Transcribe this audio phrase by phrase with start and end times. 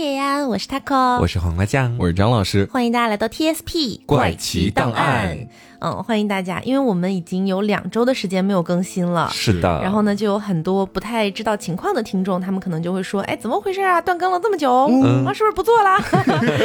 [0.00, 5.46] 叶安，我是 taco，我是黄瓜酱，我是张老师，欢迎大家来到 TSP 怪奇档案。
[5.80, 9.80] 嗯，欢迎大家，因为我们已经有两周的时间没有更新了，是的。
[9.82, 14.00] 然后呢，就有很多不太知道情况的听众，他们可能就会说，哎，怎么回事啊？
[14.00, 14.70] 断更了这么久，
[15.24, 15.98] 啊，是不是不做了？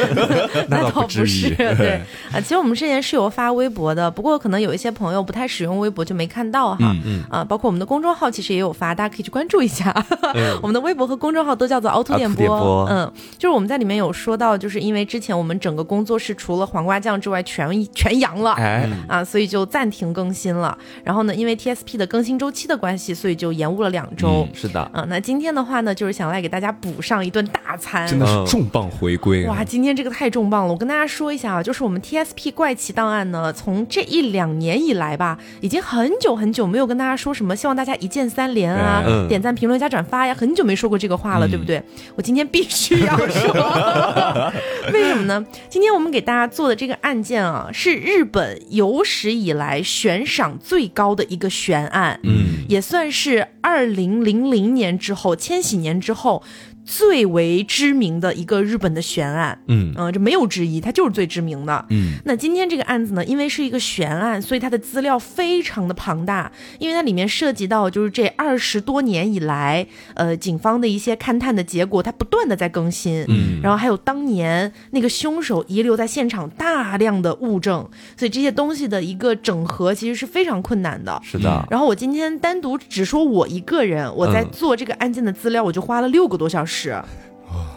[0.68, 6.94] 那倒不是，对啊，其实我们之前是有发微博的，不过可能有一些朋友不太使用微博，就没看到哈。
[7.04, 9.94] 嗯啊，包括我们的公众号其实也有发，大家可以去关注一下。
[10.60, 12.86] 我们的微博和公众号都叫做凹凸电波。
[12.90, 19.86] 嗯，就是我们在里面有说到，就是因为之前我们整个工作室除了黄瓜酱之外全全阳了，哎啊，所以就暂。
[19.96, 24.46] 停更新了，然后呢，因为 TSP 的更新周期的关系，所以就延误了两周。
[24.52, 29.64] 是的，啊，那今天的话呢，就是想来给大家补上一顿大餐，真的是重磅回归哇！
[29.64, 41.82] 今天这个太重磅了，我跟大家说一下啊，就是我们 TSP 怪奇档案呢，从这一两年以来吧，已经很久很久没有跟大家说什么，希望大家一键三连啊，点赞、评论、加转发呀，很久没说过这个话了，对不对？
[42.16, 44.52] 我今天必须要说，
[44.92, 45.42] 为什么呢？
[45.70, 48.60] 今天我们给大家做的这个案件啊，是日本
[48.96, 49.82] 有史以来。
[49.82, 56.42] 悬赏最高的一个悬案，嗯，也算是二零零零年之后，千禧年之后。
[56.86, 61.84] 最为知名的一个日本的悬案，嗯嗯，这没有之一，它就是最知名的。
[61.90, 69.84] 嗯，那今天这个案子呢，因为是一个悬案，所以它的资料非常的庞大，因为它里面涉及到就是这二十多年以来，
[70.14, 73.24] 呃，警方的一些勘探的结果，它不断的在更新。
[73.26, 77.84] 嗯，然后还有当年那个凶手遗留在现场大量的物证，
[78.16, 81.20] 所以这些东西的一个整合其实是非常困难的。
[81.24, 81.66] 是的。
[81.68, 86.75] 然后我今天单独只说我一个人，我在做这个案件的资料，我就花了六个多小时。
[86.76, 86.90] 是，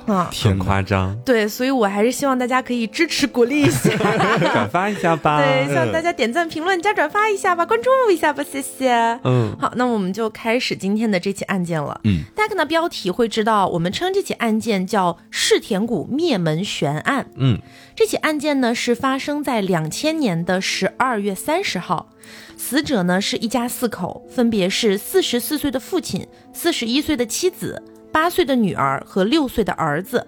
[0.07, 1.15] 啊，挺夸张。
[1.23, 3.89] 对，所以我还是希望大家可以支持鼓励一下，
[4.51, 5.39] 转发一下吧。
[5.41, 8.91] 对，希望大家点赞、评论、加转发一下吧，关注一下吧，谢谢。
[9.23, 12.01] 嗯，好，那我们就开始今天的这起案件了。
[12.03, 17.27] 嗯，大家看到标题会知道，我们称这起案件叫世田谷灭门悬案。
[17.35, 17.57] 嗯，
[17.95, 22.09] 这起案件呢是发生在两千年的十二月三十号，
[22.57, 27.81] 死者呢是一家四口，分别是四十四岁的父亲、四十一岁的妻子。
[28.11, 30.25] 八岁的女儿和六岁的儿子，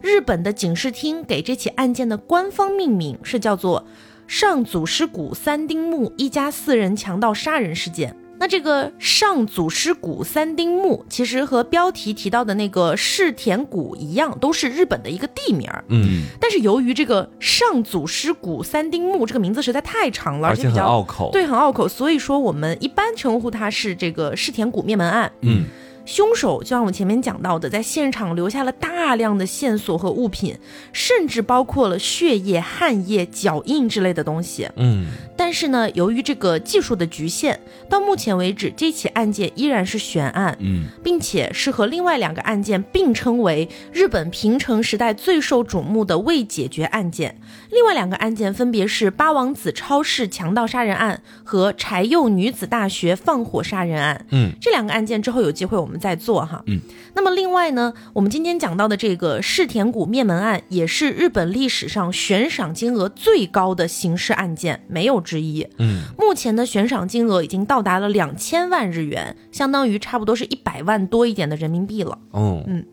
[0.00, 3.84] 日本的警视厅给这起案件的官方命名是叫做
[4.26, 8.16] 上祖师谷三丁目一家四人强盗杀人事件。
[8.38, 15.70] 那这个上祖师谷三丁目其实和标题提到的那个世田谷一样，都是日本的一个地名。
[15.86, 25.30] 嗯，但是由于这个上祖师谷三丁目这个名字实在太长了，而且比较拗口，对，很拗口，所以说我们一般称呼它是这个世田谷灭门案。
[25.42, 25.66] 嗯。
[26.04, 30.56] 凶手就像我前面讲到的，在现场留下了大量的线索和物品，
[30.92, 34.68] 甚至包括了血液、汗液、脚印之类的东西。
[34.76, 37.58] 嗯，但是呢，由于这个技术的局限，
[37.92, 40.56] 到目前为止，这起案件依然是悬案。
[40.60, 47.38] 嗯，并且是和另外两个案件并称为日本平成时代最受瞩目的未解决案件。
[47.70, 54.26] 另外两个案件分别是八王子超市强盗杀人案和柴又女子大学放火杀人案。
[54.30, 55.92] 嗯，这两个案件之后有机会我们。
[56.02, 56.80] 再做哈，嗯，
[57.14, 65.64] 那么另外呢，我们今天讲到的这个世田谷灭门案，也是日本历史上悬赏金额最高的刑事案件，没有之一。
[65.78, 72.18] 嗯，目前的悬赏金额已经到达了两千万日元，相当于差不多是一百万多一点的人民币了。
[72.30, 72.84] 哦，嗯。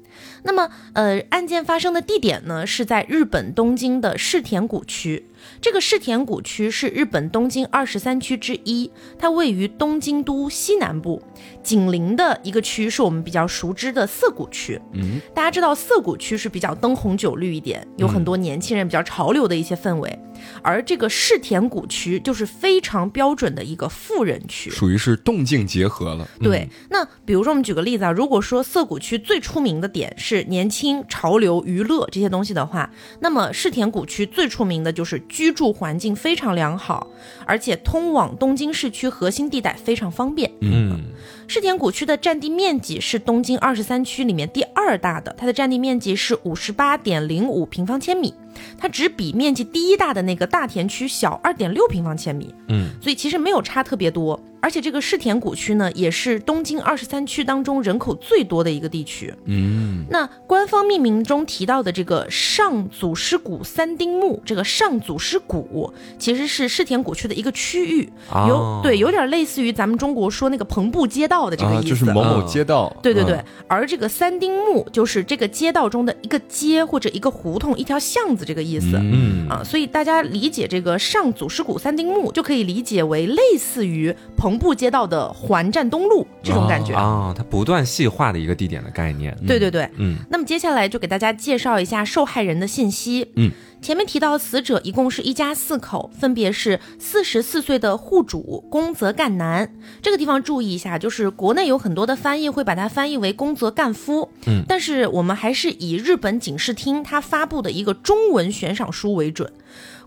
[0.44, 5.26] 那么，呃，案件发生的地点呢，是在日本东京的世田谷区。
[5.62, 11.22] 这个世田谷区是日本东京二十三区之一，它位于东京都西南部。
[11.62, 14.80] 紧邻的一个区是我们比较熟知的涩谷区。
[14.94, 20.20] 嗯，大家知道涩谷区是比较灯红酒绿一点，有很多年轻人比较潮流的一些氛围。
[20.62, 26.26] 而这个世田谷区就是非常标准的一个富人区，属于是动静结合了。
[26.40, 32.90] 对，那比如说我们举个例子啊，如果说涩谷区最出名的点是年轻、潮流、娱乐这些东西的话，
[33.20, 37.08] 那么世田谷区最出名的就是居住环境非常良好，
[37.46, 40.52] 而且通往东京市区核心地带非常方便。
[40.60, 41.00] 嗯，
[41.48, 48.34] 世田谷区的占地面积是东京二十三区里面第二大的，它的占地面积是五十八点零五平方千米。
[48.78, 54.38] 它只比面积第一大的那个大田区小二点六平方千米，嗯，所以其实没有差特别多。
[54.62, 59.34] 而且这个世田谷区呢，也是东京二十三区当中人口最多的一个地区。
[59.46, 68.10] 嗯，那官方命名中提到的这个上祖师谷三丁目，这个上祖师谷其实是世田谷区的一个区域，
[68.48, 72.94] 有对，有点类似于咱们中国说那个篷布街道的这个意思，就是某某街道。
[73.02, 78.90] 对对对，而这个三丁目就是这个街道中的一个街或者一个胡同、一条巷子这个意思。
[78.94, 84.14] 嗯啊，所以大家理解这个上祖师谷三丁目就可以理解为类似于。
[84.50, 89.38] 棚布街道的环站东路这种感觉啊，它不断细化的一个地点的概念。
[89.46, 90.18] 对对对，嗯。
[90.32, 93.30] 那么接下来就给大家介绍一下受害人的信息。
[93.36, 99.72] 嗯，前面提到死者一共是一家四口，分别是四十四岁的户主宫泽干男。
[100.02, 104.32] 这个地方注意一下，就是国内有很多的翻译会把它翻译为宫泽干夫。
[104.48, 109.54] 嗯，但是我们还是以日本警视厅它发布的一个中文悬赏书为准。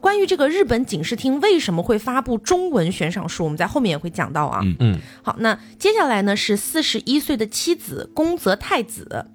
[0.02, 4.60] 关于这个日本警视厅为什么会发布中文悬赏书，我们在后面也会讲到啊。
[4.64, 4.98] 嗯嗯。
[5.22, 9.26] 好，那接下来呢是四十一岁的妻子宫泽太子，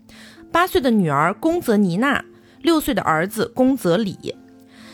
[0.52, 2.26] 八岁的女儿宫泽妮娜，
[2.62, 4.36] 六岁的儿子宫泽里。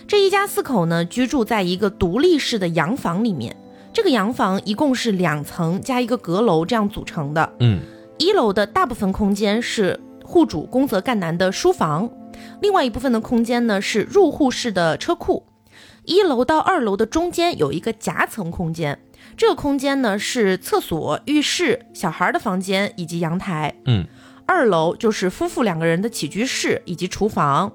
[0.07, 3.55] 这一家四口呢居住在一个独立式的洋房里面。
[3.91, 7.51] 这个洋房一共是两层加一个阁楼这样组成的。
[7.59, 7.79] 嗯。
[8.19, 12.07] 一楼的大部分空间是户主宫泽干男的书房，
[12.61, 15.43] 另外一部分的空间呢是入户式的车库。
[16.05, 18.99] 一楼到二楼的中间有一个夹层空间，
[19.37, 23.73] 这个空间呢是厕所、浴室、小孩的房间以及阳台。
[23.85, 24.05] 嗯，
[24.45, 27.71] 二楼就是夫妇两个人的起居室以及厨房，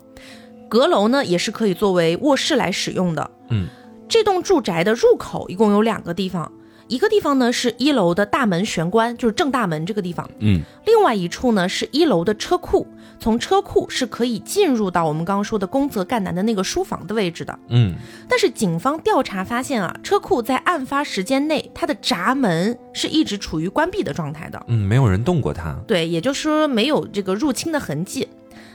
[0.69, 3.31] 阁楼呢也是可以作为卧室来使用的。
[3.49, 3.67] 嗯，
[4.09, 6.53] 这栋住宅的入口一共有两个地方。
[6.87, 10.29] 一个地方呢是一楼的大门玄关，就是正大门这个地方。
[10.39, 12.87] 嗯，另外一处呢是一楼的车库，
[13.19, 17.59] 从车库是可以进入到我们刚刚说的宫泽干男的那个书房的位置的。
[17.69, 17.94] 嗯，
[18.29, 24.62] 但是警方调查发现啊，车库在案发时间内，它的闸门是一直处于关闭的状态的。
[24.69, 25.76] 嗯，没有人动过它。
[25.87, 28.29] 对，也就是说没有这个入侵的痕迹。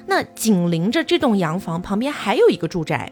[0.05, 3.09] 那紧邻着这栋洋房旁边还有一个住宅。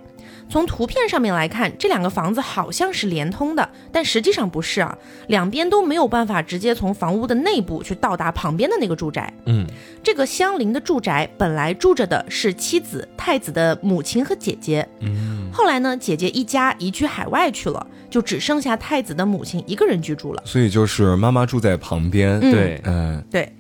[0.52, 9.34] 从图片上面来看，这两个房子好像是连通的，但实际上不是啊，两边都没有办法直接从房屋的内部去到达旁边的那个住宅。
[9.46, 9.66] 嗯，
[10.04, 14.86] 这个相邻的住宅本来住着的是妻子太子的母亲和姐姐。
[15.00, 20.44] 嗯，后来呢，姐姐一家移居海外去了，就只剩下太子的母亲一个人居住了。
[20.46, 22.38] 所以就是妈妈住在旁边。
[22.42, 23.56] 对，嗯，对。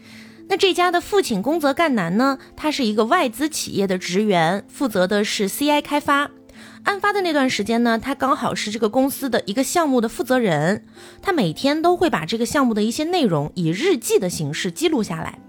[0.49, 6.29] 那这家的父亲宫泽干男呢，他是一个外资企业的职员，负责的是 CI 开发。
[6.83, 10.85] 案发的那段时间呢，他刚好是这个公司的一个项目的负责人，
[11.21, 15.39] 他每天都会把这个项目的一些内容以日记的形式记录下来。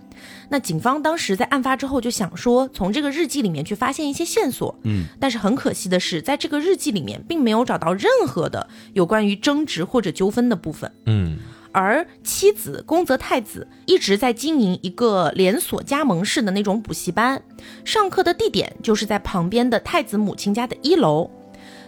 [0.50, 11.38] 那警方当时在案发之后就想说，从这个日记里面去发现一些线索，嗯，但是很可惜的是，在这个日记里面并没有找到任何的有关于争执或者纠纷的部分，嗯。
[11.72, 17.42] 而妻子宫泽太子一直在经营一个连锁加盟式的那种补习班，
[17.84, 21.30] 上课的地点就是在旁边的太子母亲家的一楼。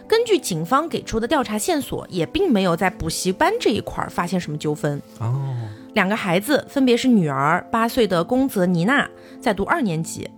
[0.07, 5.01] 根据警方给出的调查线索，也并没有在补习班这一块发现什么纠纷。
[5.19, 5.55] 哦，
[5.93, 9.09] 两个孩子分别是女儿八岁的宫泽妮娜
[9.41, 10.29] 在读二年级，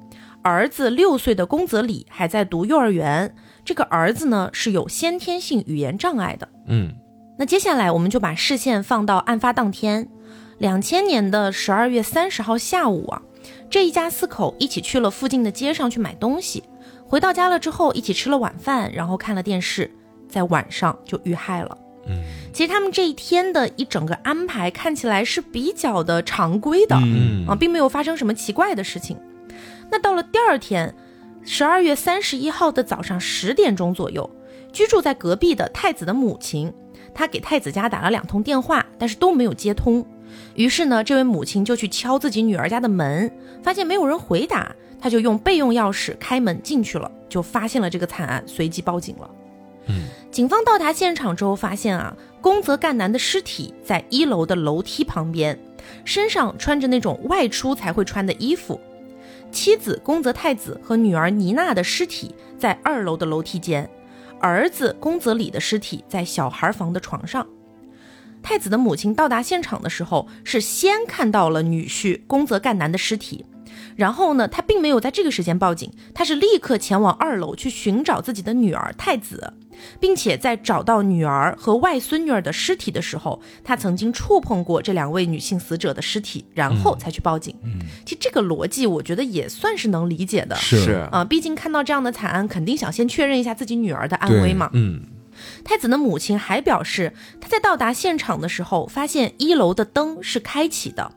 [0.42, 3.36] 儿子六岁的宫泽里还在读幼儿园。
[3.66, 6.48] 这个儿子呢是有先天性语言障碍的。
[6.68, 6.94] 嗯。
[7.38, 10.10] 那接下来我们就把视线放到案发当天，
[10.58, 13.22] 两千年的十二月三十号下午啊，
[13.70, 16.64] 这一家四口一起去了附近的街上去买东西，
[17.06, 19.92] 回到家了之后一起吃了晚饭，然后看了电视，
[20.28, 21.78] 在晚上就遇害了。
[22.08, 29.16] 嗯，其实他们这一天的一整个安排看起来是比较的常规的，嗯啊，并没有发生什么奇怪的事情。
[29.92, 30.96] 那到了第二天，
[31.44, 34.28] 十二月三十一号的早上十点钟左右，
[34.74, 36.74] 居住在隔壁的太子的母亲。
[37.18, 40.06] 他给太子家打了两通电话，但是都没有接通。
[40.54, 43.32] 于是呢，这位母亲就去敲自己女儿家的门，
[43.64, 49.30] 发现没有人回答，他就用备用钥匙开门进去了，就发现了这个惨案，随即报警了。
[49.88, 55.58] 嗯，警方到达现场之后，发现啊，宫泽干男的尸体在一楼的楼梯旁边，
[56.06, 58.80] 身上穿着那种外出才会穿的衣服。
[59.50, 63.90] 妻子宫泽太子和女儿妮娜的尸体在二楼的楼梯间。
[64.40, 67.46] 儿子宫泽里的尸体在小孩房的床上。
[68.44, 73.46] 太子的母亲到达现场的时候，是先看到了女婿宫泽干男的尸体。
[73.98, 79.54] 然后呢，他并没有在这个时间报警，他是立刻前往二楼去寻找自己的女儿太子，
[80.00, 87.56] 并且在找到女儿和外孙女儿的尸体的时候，他曾经触碰过这两位女性死者的尸体，然后才去报警。
[87.64, 90.56] 嗯，其实这个逻辑我觉得也算是能理解的。
[90.56, 94.70] 是啊，毕竟看到这样的惨案，肯定想先确认一下自己女儿的安危嘛。
[94.74, 95.02] 嗯，
[95.64, 101.12] 太子的母亲还表示，他在到达现场的时候，发现一楼的灯是开启的，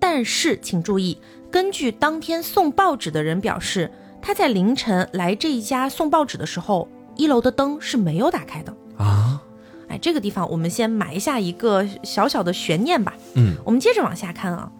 [0.00, 1.18] 但是请注意。
[1.50, 9.42] 根据当天送报纸的人表示，他在凌晨来这一家送报纸的时候，一楼的灯是没有打开的啊！
[9.88, 13.14] 哎，这个地方我们先埋下一个小小的悬念吧。
[13.34, 14.70] 嗯，我们接着往下看啊。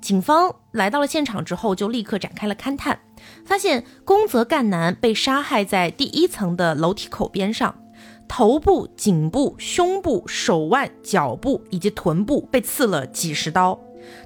[0.00, 3.00] 警方来到了现场之后，就立刻展开了勘探，
[3.44, 7.74] 发现宫泽干男被杀害在第一层的楼梯口边上。
[8.28, 13.78] 头部、颈部、胸部、手腕、脚部以及臀部被刺了几十刀。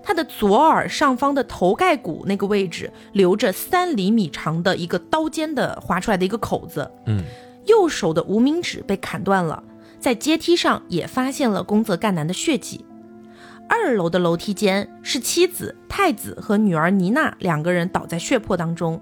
[0.02, 6.90] 他的左耳上方的头盖骨那个位置留着三厘米长的一个刀尖的划出来的一个口子。
[7.06, 7.23] 嗯，
[7.64, 9.62] 右手的无名指被砍断了，
[9.99, 12.85] 在阶梯上也发现了宫泽干男的血迹。
[13.68, 19.00] 二楼的楼梯间是妻子太子和女儿妮娜两个人倒在血泊当中，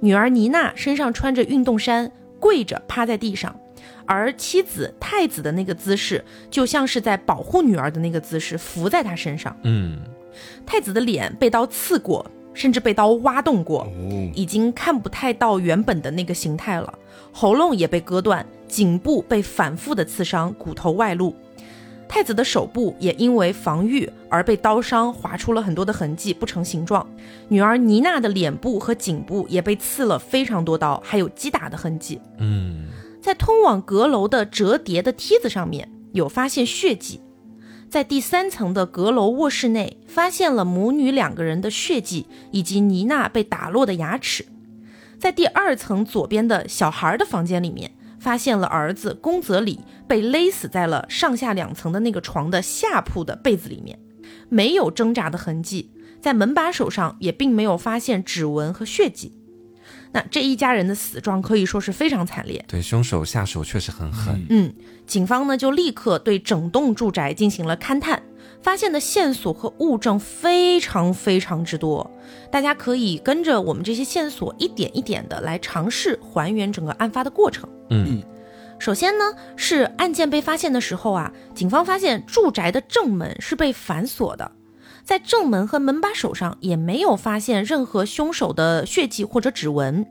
[0.00, 3.58] 女儿妮娜身上穿着运动衫，跪着趴在地上，
[4.04, 9.56] 而妻子太子的那个姿势就像是在保护女儿的那个姿势，伏在她身上。
[9.62, 9.98] 嗯，
[10.64, 12.24] 太子的脸被刀刺过，
[12.54, 16.92] 甚至被刀挖洞过，哦，已经看不太到原本的那个形态了。
[17.32, 21.34] 喉咙也被割断，颈部被反复的刺伤，骨头外露。
[22.06, 27.08] 太子的手部也因为防御而被刀伤划出了很多的痕迹，不成形状。
[27.48, 32.20] 女儿妮娜的脸部和颈部也被刺了非常多刀，还有击打的痕迹。
[32.36, 32.88] 嗯，
[33.22, 37.18] 在通往阁楼的折叠的梯子上面有发现血迹，
[37.92, 44.46] 在第三层的阁楼卧室内发现了母女两个人的血迹以及妮娜被打落的牙齿，
[45.18, 53.98] 在第二层左边的小孩的房间里面发现了儿子宫泽里被勒死在了上下两层的那个床的下铺的被子里面，
[54.48, 59.36] 没有挣扎的痕迹，在门把手上也并没有发现指纹和血迹。
[60.12, 62.64] 那这一家人的死状可以说是非常惨烈。
[62.68, 64.44] 对，凶手下手确实很狠。
[64.50, 64.72] 嗯，
[65.06, 68.22] 警方呢就立刻对整栋住宅进行了勘探，
[68.60, 72.10] 发现的线索和物证非常非常之多。
[72.50, 77.68] 大家可以跟着我们这些线索一点一点的来尝试还原整个案发的过程。
[77.90, 78.22] 嗯
[78.78, 84.50] 首先呢，是案件被发现的时候啊，警方发现住宅的正门是被反锁的，
[85.04, 90.06] 在正门和门把手上也没有发现任何凶手的血迹或者指纹。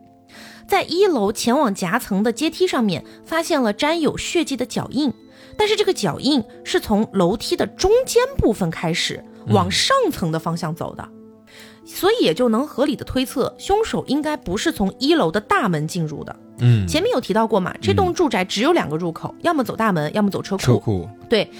[0.66, 5.12] 在一楼前往夹层的阶梯上面，发现了沾有血迹的脚印，
[5.58, 11.06] 但是这个脚印是从楼梯的中间部分开始往上层的方向走的，
[11.84, 16.34] 所以也就能合理的推测，凶手应该不是从一楼的大门进入的。
[16.60, 20.62] 嗯，前面有提到过嘛，这栋住宅只有两个入口，要么走大门，要么走车库。
[20.62, 21.50] 车库，对，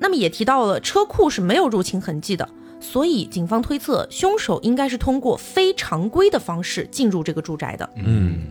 [0.00, 2.48] 那么也提到了车库是没有入侵痕迹的，
[2.80, 7.88] 所以警方推测凶手应该是通过非常规的方式进入这个住宅的。
[7.96, 8.48] 嗯，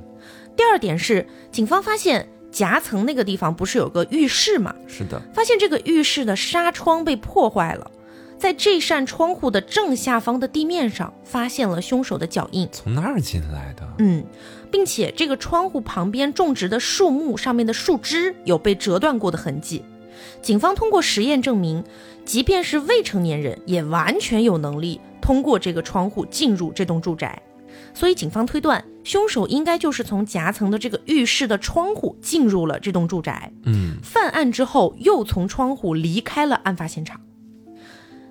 [0.56, 4.74] 第二点是，警方发现夹层那个地方不是有个浴室吗？
[4.88, 7.92] 是的，发现这个浴室的纱窗被破坏了，
[8.38, 12.68] 在这扇窗户的正下方的地面上发现了凶手的脚印。
[12.72, 13.88] 从那儿进来的。
[14.00, 14.26] 嗯，
[14.72, 19.84] 并且这个窗户旁边种植的树木上面的树枝有被折断过的痕迹。
[20.42, 21.84] 警方通过实验证明，
[22.26, 27.42] 即便是未成年人，也完全有能力通过这个窗户进入这栋住宅。
[27.94, 33.52] 所以警方推断，凶手应该就是从夹层的这个浴室的窗户进入了这栋住宅。
[33.64, 37.22] 嗯犯案之后又从窗户离开了案发现场。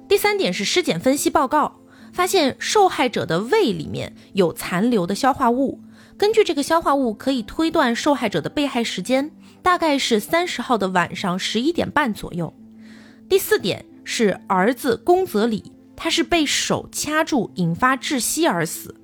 [0.09, 1.81] 第三点是尸检分析报告，
[2.13, 5.81] 发现受害者的胃里面有残留的消化物，
[6.19, 9.31] 根据这个消化物可以推断受害者的被害时间
[9.63, 12.53] 大概是三十号的晚上十一点半左右。
[13.29, 18.95] 第四点是儿子宫泽里，他是被手掐住引发窒息而死。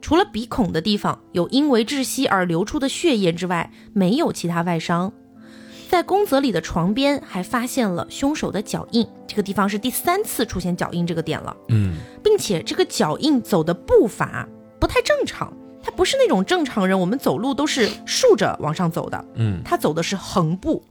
[0.00, 5.12] 除了鼻孔的地方有因为窒息而流出的血液之外，没有其他外伤。
[5.88, 14.46] 在宫泽里的床边还发现了凶手的脚印，这个地方是第三次出现脚印这个点了，嗯并且这个脚印走的步伐
[14.78, 20.82] 不太正常，他不是那种正常人，我们走路都是竖着往上走的，嗯他走的是横步。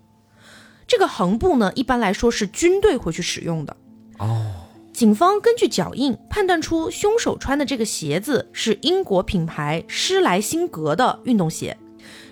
[0.88, 3.76] 这个横布呢，一般来说是军队会去使用的。
[4.20, 4.46] 哦，
[4.94, 11.78] 警方根据脚印判断出凶手穿的这个鞋子是英国品牌施莱辛格的运动鞋，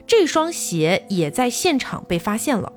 [0.07, 2.71] 这双鞋也在现场被发现了。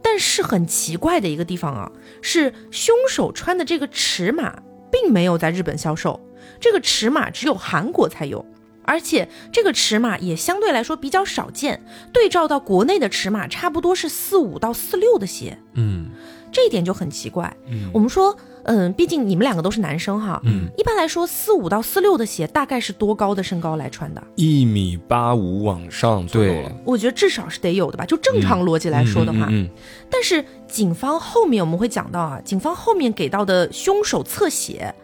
[0.00, 1.90] 但是很奇怪的一个地方啊，
[2.22, 6.20] 是凶手穿的这个尺码并没有在日本销售，
[6.60, 8.46] 这个尺码只有韩国才有，
[8.86, 11.84] 而且这个尺码也相对来说比较少见。
[12.12, 16.06] 对照到国内的尺码，差不多是四五到四六的鞋，嗯
[16.52, 17.54] 这一点就很奇怪。
[17.68, 24.22] 嗯我们说，嗯，毕竟你们两个都是男生哈，嗯，一般来说四五到四六的鞋大概是多高的身高来穿的？
[24.36, 29.46] 一米八五往上左右对了，我觉得至少是得有的吧，就正常逻辑来说的话。
[29.50, 29.70] 嗯嗯
[30.08, 34.94] 但是警方后面我们会讲到啊，警方后面给到的凶手侧写，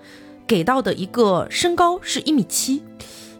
[0.46, 2.82] 给到的一个身高是一米七。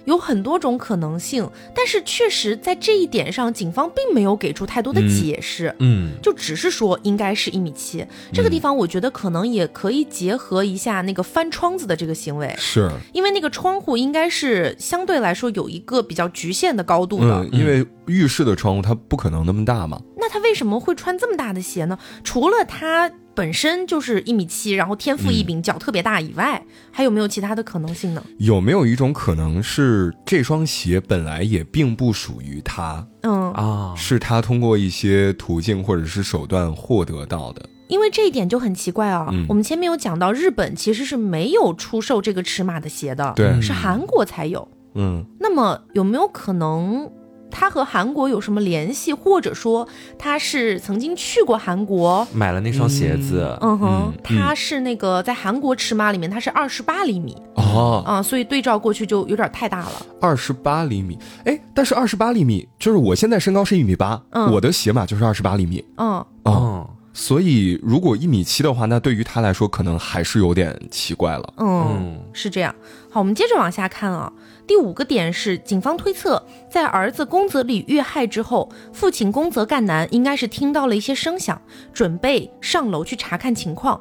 [0.05, 5.75] 有很多种可能性，但是确实在这一点上，警方并没有给出太多的解释。
[5.81, 6.13] 嗯。
[6.23, 17.41] 就只是说应该是一米七，这个地方我觉得可能也可以结合一下那个翻窗子的这个行为，是，因为那个窗户应该是相对来说有一个比较局限的高度的。
[17.41, 21.99] 嗯，因为浴室的窗户它不可能那么大嘛，那他为为什么会穿这么大的鞋呢？
[22.23, 28.23] 除了他本身就是一米七，然后天赋异禀，脚特别大以外，还有没有其他的可能性呢？
[28.39, 37.69] 有没有一种可能是这双鞋本来也并不属于他，嗯，啊，是他通过一些途径或者是手段获得到的？
[37.89, 39.29] 因为这一点就很奇怪啊。
[39.31, 44.67] 嗯我们前面有讲到，日本其实是没有出售这个尺码的鞋的，对是韩国才有。
[44.95, 47.11] 嗯，那么有没有可能
[47.53, 49.87] 他和韩国有什么联系，或者说
[50.19, 52.27] 他是曾经去过韩国？
[52.33, 54.13] 买了那双鞋子，嗯哼。
[54.13, 57.37] 嗯，他是那个在韩国尺码里面，他是二十八厘米。
[57.55, 59.93] 哦，啊、所以对照过去就有点太大了。
[60.21, 64.51] 二十八厘米，哎，但是二十八厘米就是我现在身高是一米八、嗯。
[64.53, 65.85] 我的鞋码就是二十八厘米。
[65.99, 71.55] 嗯，哦，哦，所以如果一米七的话，那对于他来说可能还是有点奇怪了。
[71.59, 72.21] 嗯，嗯。
[72.33, 72.75] 是这样。
[73.11, 74.33] 好，我们接着往下看啊。
[74.67, 81.61] 第五个点是，警方推测，在儿子宫泽里遇害之后，父亲宫泽干男应该是听到了一些声响，
[81.93, 84.01] 准备上楼去查看情况。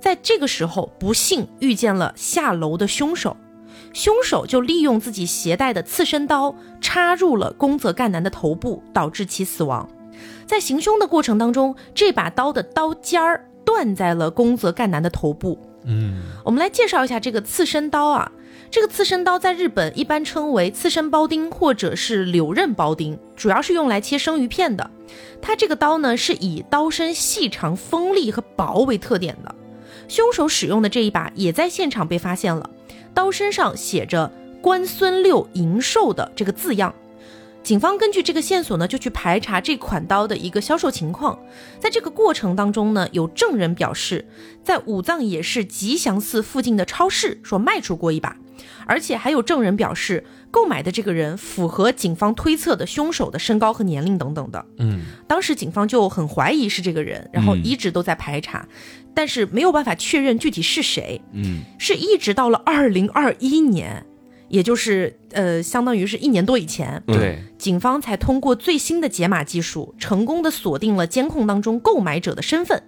[0.00, 3.36] 在这个时候，不幸遇见了下楼的凶手。
[3.92, 9.88] 凶手就利用自己携带的刺身刀插入了宫泽干男的头部，导致其死亡。
[10.46, 15.58] 在行凶的过程当中，这把刀的刀尖儿断在了宫泽干男的头部。
[15.84, 18.30] 嗯，我们来介绍一下这个刺身刀啊。
[18.70, 24.88] 这个刺身刀在日本一般称为刺身包丁或者是柳刃包丁，主要是用来切生鱼片的。
[25.42, 29.52] 它这个刀呢是以刀身细长、锋利和薄为特点的。
[30.06, 32.70] 凶手使用的这一把也在现场被发现了，
[33.12, 34.30] 刀身上写着
[34.62, 36.94] “关孙六银寿”的这个字样。
[37.64, 41.36] 警方根据这个线索呢，就去排查这款刀的一个销售情况。
[41.80, 44.24] 在这个过程当中呢，有证人表示，
[44.62, 48.36] 在武藏野市吉祥寺附近的超市说卖出过一把，
[48.86, 54.64] 而且还有证人表示，购买的这个人符合警方推测的凶手的身高和年龄等等的。
[54.78, 58.66] 嗯，当时警方就很怀疑是这个人，然后一直都在排查，
[59.14, 61.20] 但是没有办法确认具体是谁。
[61.32, 64.04] 嗯，是一直到了二零二一年，
[64.48, 72.82] 也就是呃，相当于是一年多以前，对，警方才通过最新的解码技术，成功的锁定了监控当中购买者的身份。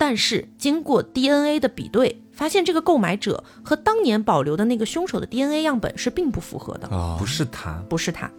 [0.00, 8.30] 但是经过 DNA 的比对，发现这个购买者和当年保留的那个凶手的 DNA 样本是并不符合的，啊不是他，不是他。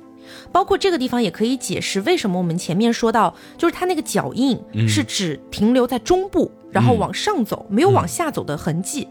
[0.53, 4.57] 包括这个地方也可以解释为什么我们前面说到，就是他那个脚印
[4.87, 9.05] 是只停留在中部，然后往上走，没有往下走的痕迹。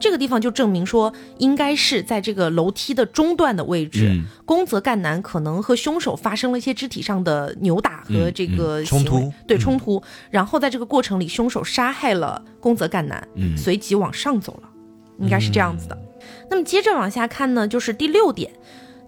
[0.00, 4.24] 这个地方就证明说，应该是在这个楼梯的中段的位置，嗯。
[4.44, 9.32] 宫泽干男可能和凶手发生了一些肢体上的扭打和这个嗯冲突。
[9.46, 13.56] 对冲突，然后在这个过程里，凶手杀害了宫泽干男，嗯。
[13.56, 14.68] 随即往上走了，
[15.18, 15.96] 应该是这样子的。
[16.48, 18.50] 那么接着往下看呢，就是第六点，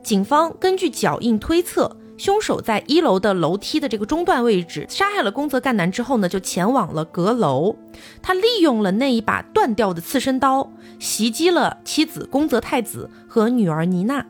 [0.03, 7.77] 警方根据脚印推测，凶手在一楼的楼梯的这个中段位置杀害了宫泽干男之后呢，就前往了阁楼。
[8.22, 14.25] 他利用了那一把断掉的刺身刀，袭击了妻子宫泽太子和女儿妮娜。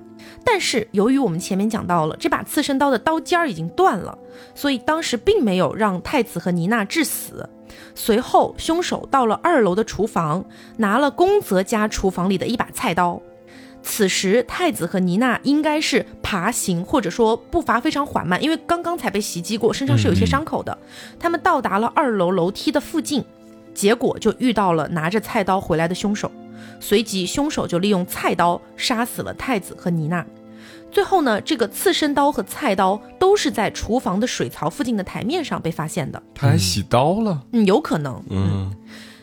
[0.44, 4.16] 但是由于我们前面讲到了这把刺身刀的刀尖儿已经断了，
[4.54, 7.48] 所以当时并没有让太子和妮娜致死。
[7.94, 10.44] 随后，凶手到了二楼的厨房，
[10.76, 13.20] 拿了宫泽家厨房里的一把菜刀。
[13.82, 20.76] 此时，太子和妮娜应该是爬行，或者说步伐非常缓慢，因为刚刚才被袭击过，身上是有些伤口的。
[21.18, 23.24] 他们到达了二楼楼梯的附近，
[23.74, 26.30] 结果就遇到了拿着菜刀回来的凶手。
[26.80, 30.24] 随即，凶手就利用菜刀杀死了太子和妮娜。
[30.90, 36.22] 最后呢，这个刺身刀和菜刀都是在厨房的水槽附近的台面上被发现的。
[36.34, 38.22] 他还洗刀了，嗯，有可能。
[38.28, 38.74] 嗯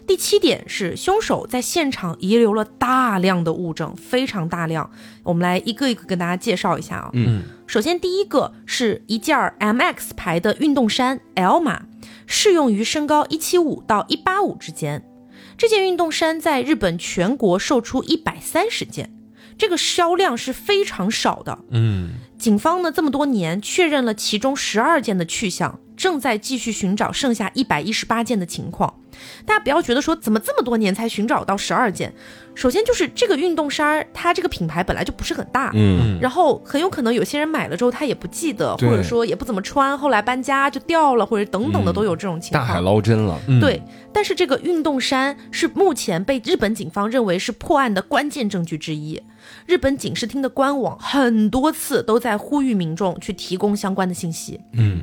[0.09, 4.89] 第七点是，凶手在现场遗留了大量的物证，非常大量。
[5.21, 7.11] 我们来一个一个跟大家介绍一下啊。
[7.13, 11.83] 嗯首先，第一个是一件 MX 牌的运动衫 L 码，
[12.25, 15.07] 适用于身高一七五到一八五之间。
[15.55, 19.13] 这件运动衫在日本全国售出一百三十件，
[19.59, 21.59] 这个销量是非常少的。
[21.69, 28.95] 嗯，警方呢这么多年确认了其中十二件的去向，正在继续寻找剩下一百一十八件的情况。
[29.45, 32.13] 大家不要觉得说怎么这么多年才寻找到十二件，
[32.55, 42.65] 首先就是这个运动衫儿，它这个品牌本来就不是很大，嗯然后很有可能有些人买了之后他也不记得，或者说也不怎么穿，后来搬家就掉了，或者等等的嗯都有这种情况。
[42.65, 43.81] 大海捞针了，嗯，对，
[44.13, 49.21] 但是这个运动衫是目前被日本警方认为是破案的关键证据之一。
[49.65, 54.61] 日本警视厅的官网很多次都在呼吁民众去提供相关的信息。
[54.73, 55.01] 嗯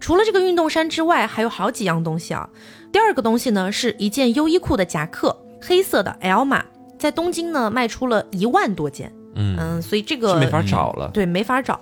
[0.00, 2.48] 除了这个运动衫之外，还有好几样东西啊。
[2.92, 6.64] 第二个东西呢，是一件优衣库的夹克，黑色的 L 码，
[6.98, 9.12] 在东京呢卖出了一万多件。
[9.34, 11.80] 嗯，嗯，所以这个没法找了，对，没法找。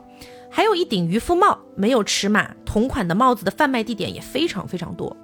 [0.50, 5.16] 还有一顶渔夫帽，没有尺码，同款的帽子的贩卖地点也非常非常多。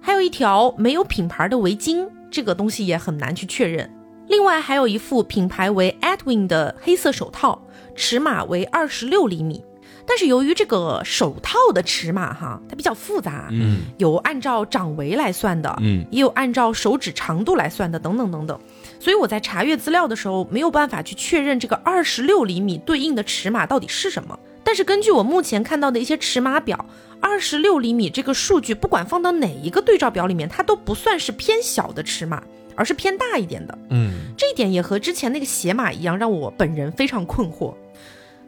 [0.00, 3.88] 还有一条没有品牌的围巾，这个东西也很难去确认。
[4.28, 7.60] 另外还有一副品牌为 Edwin 的黑色手套，
[7.94, 9.64] 尺码为二十六厘米。
[10.12, 18.60] 但是由于这个手套的尺码哈，它比较复杂，嗯，有按照掌围来算的，嗯，也有按照手指长度来算的，等等等等。
[19.00, 24.38] 所以我在查阅资料的时候，没有办法去确认这个二十六厘米对应的尺码到底是什么。
[24.62, 26.84] 但是根据我目前看到的一些尺码表，
[27.18, 32.42] 二十六厘米这个数据，不管放到哪一个对照表里面，它都不算是偏小的尺码，
[32.76, 33.78] 而是偏大一点的。
[33.88, 37.72] 嗯，这一点也和之前那个鞋码一样，让我本人非常困惑。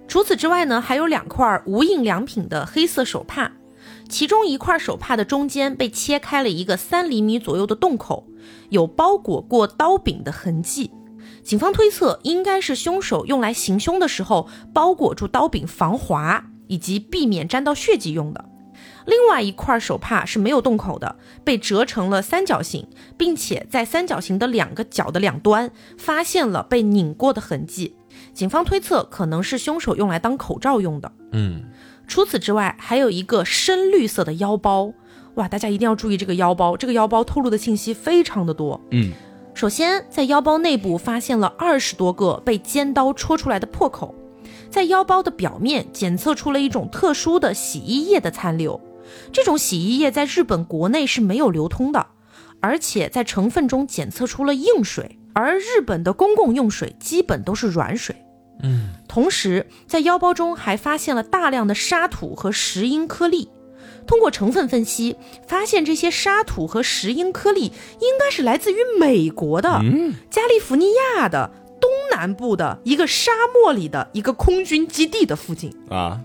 [0.06, 3.50] 除此之外呢，还有两块无印良品的黑色手帕，
[4.08, 8.26] 其中一块手帕的中间被切开了一个三厘米左右的洞口，
[8.70, 10.90] 有包裹过刀柄的痕迹。
[11.42, 18.44] 警方推测，应该是凶手用来行凶的时候包裹住刀柄防滑，以及避免沾到血迹用的。
[19.06, 22.86] 另外一块手帕是没有洞口的，被折成了三角形，
[23.18, 27.96] 并且在三角形的两个角的两端发现了被拧过的痕迹。
[28.34, 31.10] 警方推测可能是凶手用来当口罩用的。
[31.32, 31.62] 嗯，
[32.06, 34.92] 除此之外，还有一个深绿色的腰包。
[35.36, 38.80] 哇，大家一定要注意这个腰包，这个腰包透露的信息非常的多。
[38.90, 39.12] 嗯，
[39.54, 44.14] 首先在腰包内部发现了二十多个被尖刀戳出来的破口，
[44.68, 48.80] 在腰包的表面检测出了一种特殊的洗衣液的残留。
[49.32, 52.06] 这种洗衣液在日本国内是没有流通的，
[52.60, 55.18] 而且在成分中检测出了硬水。
[55.36, 58.14] 而日本的公共用水基本都是软水，
[58.64, 63.50] 嗯，同时在腰包中还发现了大量的沙土和石英颗粒。
[64.06, 69.82] 通过成分分析，发现这些沙土和石英颗粒应该是来自于美国的
[70.30, 71.50] 加利福尼亚的
[71.80, 76.20] 东南部的一个沙漠里的一个空军基地的附近啊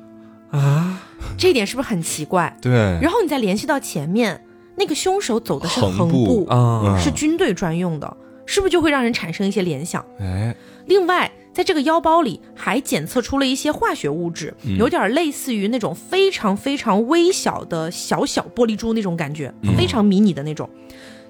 [0.52, 1.02] 啊！
[1.38, 2.58] 这一点是不是很奇怪？
[2.62, 2.71] 对。
[3.02, 4.43] 然后你再联系到前面
[4.75, 8.17] 那个凶手走的是横步啊，是军队专用的。
[8.45, 10.04] 是不是就会让人产生一些联想？
[10.19, 10.56] 哎，
[10.88, 20.69] 另外，在这个腰包里还检测出了一些化学物质，有点类似于那种非常非常微小的小小玻璃珠那种感觉，非常迷你的那种。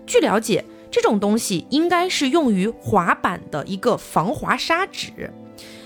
[0.05, 5.31] 据了解，这种东西应该是用于滑板的一个防滑砂纸，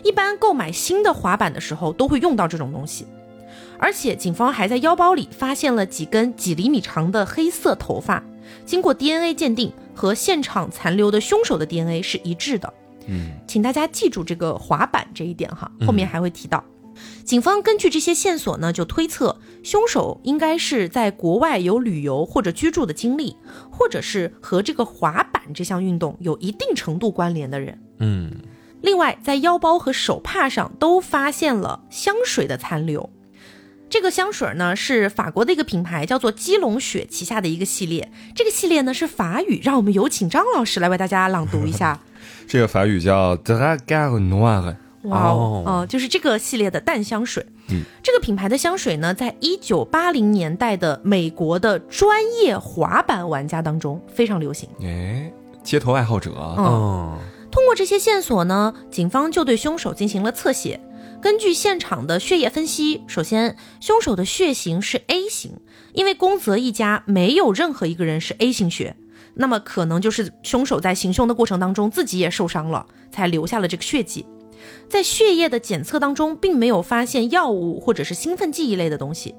[0.04, 3.06] 一般购买新的滑板的时候都会用到这种东西。
[3.78, 8.24] 而且，警方还在腰包里发现了几根几厘米长的黑色头发，
[8.66, 9.72] 经过 DNA 鉴定。
[9.96, 12.74] 和现场残留的凶手的 DNA 是一致的。
[13.08, 16.64] 嗯，请大家记住这个滑板这一点哈，后面还会提到。
[17.26, 23.36] 警方根据这些线索呢，就推测凶手应该是在国外有旅游或者居住的经历，
[23.72, 27.82] 或者是和这个滑板这项运动有一定程度关联的人。
[27.98, 28.32] 嗯，
[28.82, 33.10] 另外在腰包和手帕上都发现了香水的残留。
[33.90, 38.12] 这个香水呢是法国的一个品牌，叫做基隆雪旗下的一个系列。
[38.36, 42.00] 这个系列呢是法语，让我们有请张老师来为大家朗读一下。
[42.48, 44.76] 这个法语叫 Dragar Noir。
[45.04, 47.46] 哇哦，就是这个系列的淡香水。
[47.70, 54.70] 嗯，这个品牌的香水呢，在一九八零年代的美国的专业滑板玩家当中非常流行。
[54.82, 55.30] 哎，
[55.62, 56.32] 街头爱好者。
[56.58, 57.18] 嗯，
[57.52, 60.80] 通过这些线索呢，警方就对凶手进行了侧写。
[61.22, 65.60] 根据现场的血液分析，首先凶手的血型是 A 型，
[65.94, 68.96] 因为宫泽一家没有任何一个人是 A 型血，
[69.36, 74.26] 那么可能就是凶手在行凶的过程当中自己也受伤了，才留下了这个血迹。
[74.88, 79.36] 在血液的检测当中，并没有发现药物或者是兴奋剂一类的东西。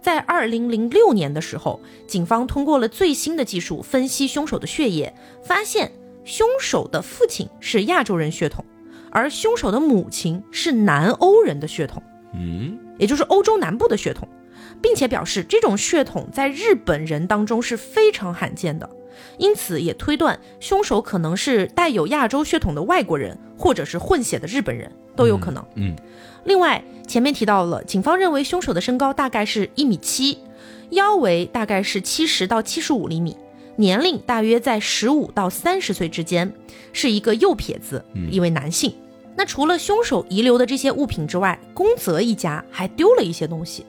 [0.00, 5.92] 在二零零六年的时候，警方通过了最新的技术分析凶手的血液，发现
[6.24, 8.64] 凶手的父亲是亚洲人血统。
[9.10, 12.02] 而凶手的母亲是南欧人的血统，
[12.34, 14.28] 嗯，也就是欧洲南部的血统，
[14.82, 18.90] 并且表示这种血统在日本人当中是非常罕见的，
[19.38, 25.64] 因此也推断凶手可能是带有亚洲血统的外国人，或者是混血的日本人都有可能。
[25.74, 25.94] 嗯，
[26.44, 30.38] 另外前面提到了，警方认为凶手的身高大概是一米七，
[30.90, 33.36] 腰围大概是七十到七十五厘米。
[33.78, 36.50] 年龄大约在十五到三十岁之间，
[36.94, 38.94] 是一个右撇子，一位男性。
[39.36, 43.84] 那除了凶手遗留的这些物品之外，宫泽一家还丢了一些东西。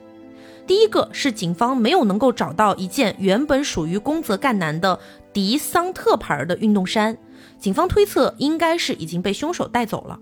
[0.66, 5.00] 第一个是警方没有能够找到一件原本属于宫泽干男的
[5.32, 7.16] 迪桑特牌的运动衫，
[7.58, 10.18] 警方推测应该是已经被凶手带走了。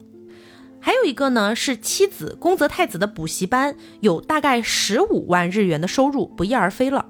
[0.80, 7.06] 还有一个呢是妻子宫泽太子的补习班有大概十五万日元的收入不翼而飞了。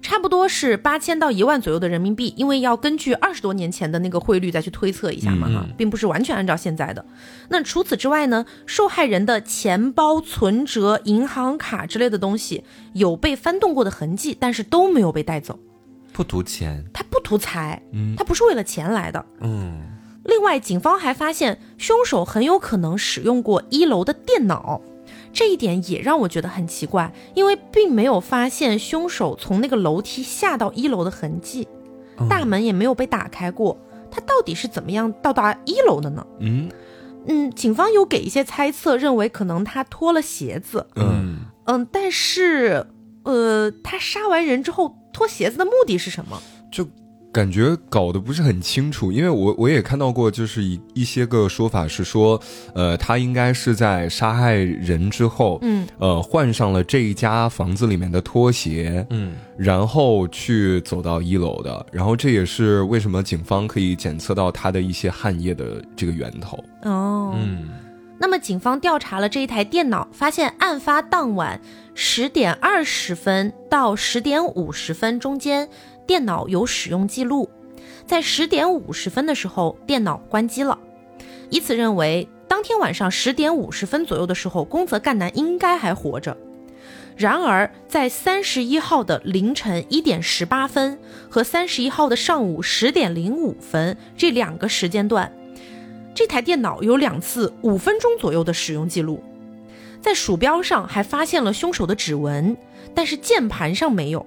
[0.00, 7.06] 差不多是八千到一万左右的人民币，因为要根据二十多年前的那个汇率再去推测一下嘛，哈，并不是完全按照现在的。
[7.50, 15.60] 那除此之外呢，受害人的钱包、存折、银行卡之类的东西有被翻动过的痕迹，但是都没有被带走。
[16.12, 19.88] 不图钱，他不图财，嗯，他不是为了钱来的，嗯。
[20.24, 24.80] 另外，警方还发现凶手很有可能使用过一楼的电脑。
[25.32, 31.66] 这一点也让我觉得很奇怪，因为并没有发现凶手从那个楼梯下到一楼的痕迹，
[32.28, 33.76] 大门也没有被打开过，
[34.10, 36.24] 他到底是怎么样到达一楼的呢？
[36.38, 36.70] 嗯
[37.26, 40.86] 嗯，警方有给一些猜测，认为可能他脱了鞋子。
[40.96, 42.86] 嗯嗯，但是
[43.24, 46.40] 呃，他杀完人之后脱鞋子的目的是什么？
[46.70, 46.88] 就。
[47.34, 52.38] 感觉搞得不是很清楚，因为我我也看到过，就是一一些个说法是说，
[52.74, 66.62] 呃，他应该是在杀害人之后，嗯，呃，换上了这一家房子里面的拖鞋，嗯，然后去走到一楼的，然后这也是为什么警方可以检测到他的一些汗液的这个源头。
[66.82, 67.70] 哦，嗯，
[68.18, 71.58] 那么警方调查了这一台电脑，发现案发当晚
[71.94, 75.68] 十点二十分到十点五十分中间。
[76.04, 77.48] 电脑有使用记录，
[78.04, 80.76] 在十点五十分的时候，电脑关机了，
[81.48, 86.36] 以此认为当天晚上十点五十分左右的时候，宫泽干男应该还活着。
[87.16, 90.98] 然而，在三十一号的凌晨一点十八分
[91.30, 95.32] 和三十一号的上午十点零五分这两个时间段，
[96.14, 99.22] 这台电脑有两次五分钟左右的使用记录，
[100.02, 102.56] 在鼠标上还发现了凶手的指纹，
[102.94, 104.26] 但是键盘上没有。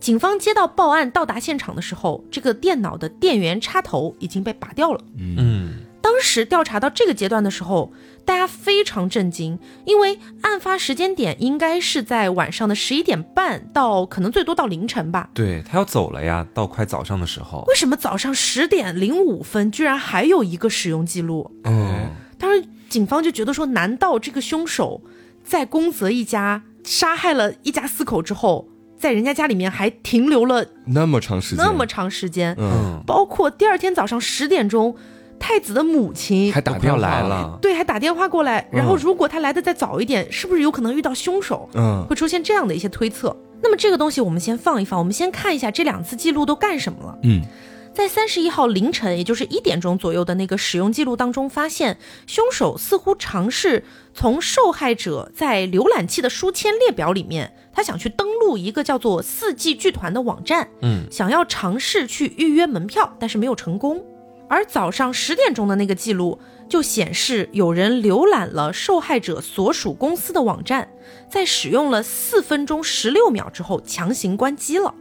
[0.00, 5.00] 警方接到报案，到达现场的时候，这个电脑的电源插头已经被拔掉了。
[5.16, 7.92] 嗯，当时调查到这个阶段的时候，
[8.24, 15.30] 大家非常震惊，因为案发时间点应该是在晚上的十一点半到可能最多到凌晨吧。
[15.34, 17.64] 对他要走了呀，到快早上的时候。
[17.66, 21.50] 为什么早上十点零五分居然还有一个使用记录？
[21.64, 25.02] 嗯，当时警方就觉得说，难道这个凶手
[25.44, 28.68] 在宫泽一家杀害了一家四口之后？
[28.98, 34.92] 在人家家里面还停留了那么长时间，那么长时间，嗯，包括第二天早上十点钟，
[35.38, 38.68] 太子的母亲还打电话来了，对，还打电话过来。
[38.72, 41.68] 然后如果他来的再早一点，是不是有可能遇到凶手？
[41.74, 43.36] 嗯，会出现这样的一些推测。
[43.62, 47.18] 那么这个东西我们先放一放，我们先看一下这两次记录都干什么了。
[47.22, 47.40] 嗯。
[47.98, 53.82] 在三十一号凌晨，也就是一点钟左右的那个使用记录当中，发现凶手似乎尝试
[54.14, 64.00] 从受害者在浏览器的书签列表里面，他想去登录一个叫做四季剧团的网站，嗯，想要尝试去预约门票，但是没有成功。
[64.48, 70.88] 而早上十点钟的那个记录就显示，有人浏览了受害者所属公司的网站，
[71.28, 74.94] 在使用了四分钟十六秒之后强行关机了。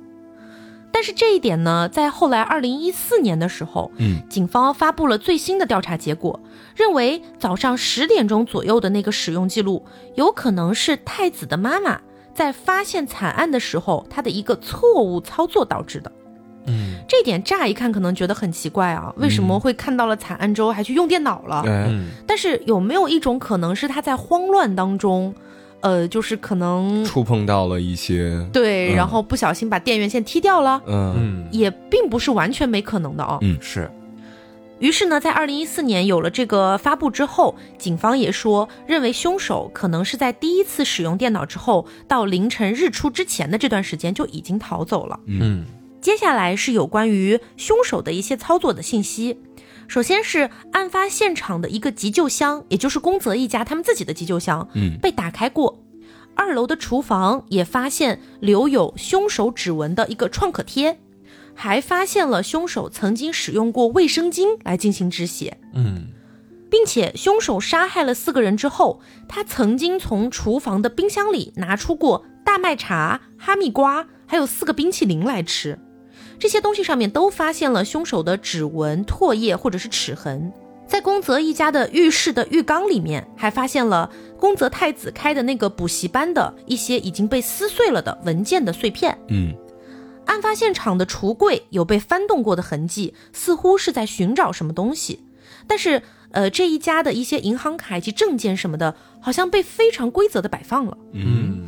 [0.98, 6.40] 但是这一点呢，在后来二零一四年的时候，嗯，警方发布了最新的调查结果，
[6.76, 12.02] 认为早上十点钟左右的那个使用记录，有可能是太子的妈妈
[12.34, 16.12] 在发现惨案的时候，她的一个错误操作导致的。
[16.66, 21.62] 嗯，这点乍一看可能觉得很奇怪啊，为什么会看到了惨案之后还去用电脑了？
[21.68, 25.36] 嗯，但是有没有一种可能是他在慌乱当中？
[25.82, 33.38] 呃，就是可能触碰到了一些对，然后不小心把电源线踢掉了，嗯，也并不是完全没可能的哦。
[33.42, 33.90] 嗯，是。
[34.80, 45.20] 于是呢，在二零一四年有了这个发布之后，警方也说认为凶手可能是在第一次使用电脑之后，到凌晨日出之前的这段时间就已经逃走了。
[45.26, 45.66] 嗯，
[46.00, 49.40] 接下来是有关于凶手的一些操作的信息。
[49.88, 55.84] 首先是案发现场的一个急救箱，也就是宫泽一家他们自己的急救箱，嗯，被打开过。
[56.36, 61.00] 二楼的厨房也发现留有凶手指纹的一个创可贴，
[61.56, 66.10] 还发现了凶手曾经使用过卫生巾来进行止血，嗯，
[66.70, 75.80] 并且凶手杀害了四个人之后，他曾经从厨房的冰箱里拿出过大麦茶、哈密瓜，还有四个冰淇淋来吃。
[76.40, 80.52] 这些东西上面都发现了凶手的指纹、唾液或者是齿痕，
[80.88, 89.18] 在宫泽一家的浴室的浴缸里面，还发现了宫泽太子开的那个补习班的一些已经被撕碎了的文件的碎片。
[89.30, 89.54] 嗯，
[90.26, 95.24] 案发现场的橱柜有被翻动过的痕迹，似乎是在寻找什么东西。
[95.66, 100.98] 但是，呃，这一家的一些银行卡以及证件什么的，好像被非常规则的摆放了。
[101.14, 101.68] 嗯，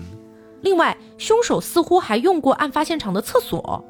[0.62, 3.84] 另外，凶手似乎还用过案发现场的厕所。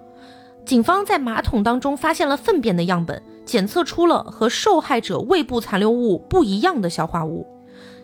[0.69, 7.47] 警方在马桶当中发现了粪便的样本，检测出了和受害者胃部残留物不一样的消化物。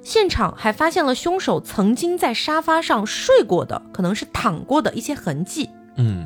[0.01, 5.69] 现场还发现了凶手曾经在沙发上睡过的，可能是躺过的一些痕迹。
[5.97, 6.25] 嗯，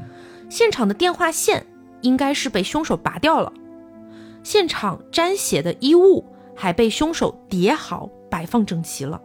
[0.49, 1.65] 现场的电话线
[1.99, 3.51] 应该是被凶手拔掉了，
[4.41, 6.23] 现场沾血的衣物
[6.55, 9.19] 还被凶手叠好摆放整齐了。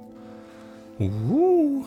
[0.98, 1.84] 哦。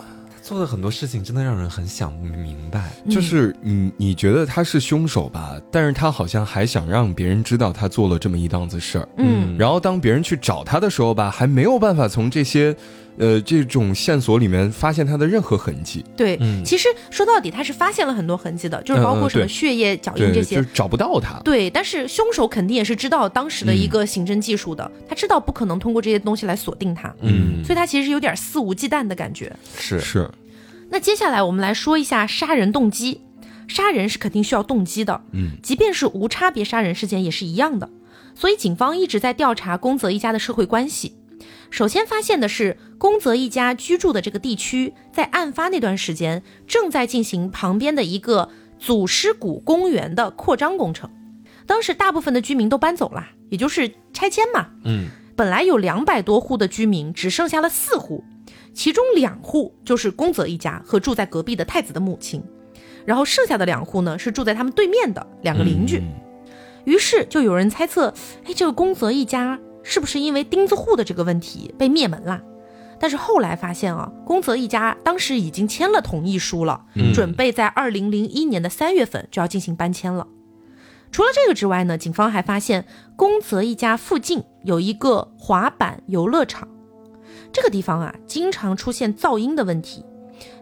[0.48, 12.74] 做的很多事情真的让人很想不明白，就是你你觉得他是凶手吧，但是他好像还想让别人知道他做了这么一档子事儿，嗯，然后当别人去找他的时候吧，还没有办法从这些。
[13.18, 21.40] 呃，这种线索里面发现他的任何痕迹，对，其实说到底他是发现了很多痕迹的，就是包括什么血液、脚印这些，就是找不到他。
[21.44, 29.52] 对，但是凶手肯定也是知道当时的一个刑侦技术的，他知道不可能通过这些东西来锁定他，嗯，所以他其实有点肆无忌惮的感觉。
[29.78, 30.00] 是。
[30.00, 30.30] 是。
[30.90, 33.22] 那接下来我们来说一下杀人动机，
[33.68, 37.90] 杀人是肯定需要动机的，嗯，即便是无差别杀人事件也是一样的，
[38.36, 41.16] 所以警方一直在调查宫泽一家的社会关系。
[41.70, 48.50] 首先发现的是，宫泽一家居住的这个地区，在案发那段时间正在进行旁边的一个
[48.80, 51.10] 祖师谷公园的扩张工程。
[51.66, 54.70] 当时大部分的居民都搬走了，也就是拆迁嘛。
[54.86, 58.24] 嗯，本来有两百多户的居民，只剩下了四户，
[58.74, 62.42] 其中两户就是宫泽一家和住在隔壁的太子的母亲，
[63.06, 66.02] 然后剩下的两户呢是住在他们对面的两个邻居。
[66.86, 68.14] 于是就有人猜测，
[68.46, 69.60] 哎，这个宫泽一家。
[69.90, 72.42] 是不是因为钉子户的这个问题被灭门了？
[73.00, 80.28] 但是后来发现啊，宫泽一家当时已经签了同意书了，准备在二零零一年的三月份就要进行搬迁了。
[81.10, 86.68] 除了这个之外呢，警方还发现宫泽一家附近有一个滑板游乐场，
[87.54, 90.04] 这个地方啊经常出现噪音的问题，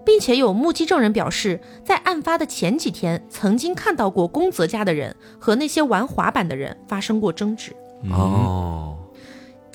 [0.06, 7.76] 并且有目击证人表示，在案发的前几天曾经看到过宫泽家的人和那些玩滑板的人发生过争执。
[8.12, 8.98] 哦。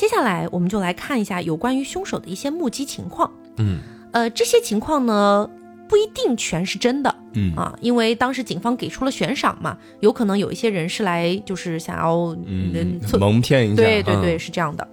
[0.00, 3.30] 接下来我们就来看一下有关于凶手的一些目击情况。
[3.58, 3.80] 嗯，
[4.12, 5.46] 呃，这些情况呢
[5.86, 7.14] 不一定全是真的。
[7.34, 13.82] 嗯啊，因为当时警方给出了悬赏嘛，有可能有一些人是来就是想要嗯蒙骗一下。
[13.82, 14.88] 对对对，是这样的。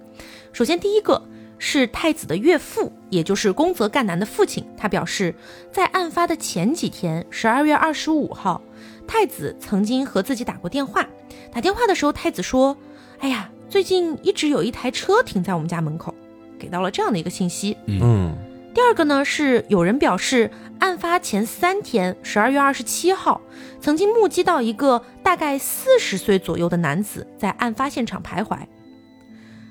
[0.52, 1.22] 首先第一个
[1.56, 5.34] 是太子的岳父，也就是宫泽干男的父亲，他表示
[5.72, 8.60] 在案发的前几天，十二月二十五号，
[9.06, 11.08] 太子曾经和自己打过电话。
[11.50, 12.76] 打电话的时候，太子说
[13.20, 16.14] ：“哎呀。”最近一直有一台车停在我们家门口，
[16.58, 17.76] 给到了这样的一个信息。
[17.86, 18.34] 嗯，
[18.74, 23.42] 第二个呢是有人表示，案发前三天，十二月二十七号，
[23.78, 28.58] 曾经目击到一个大概四十岁左右的男子在案发现场徘徊。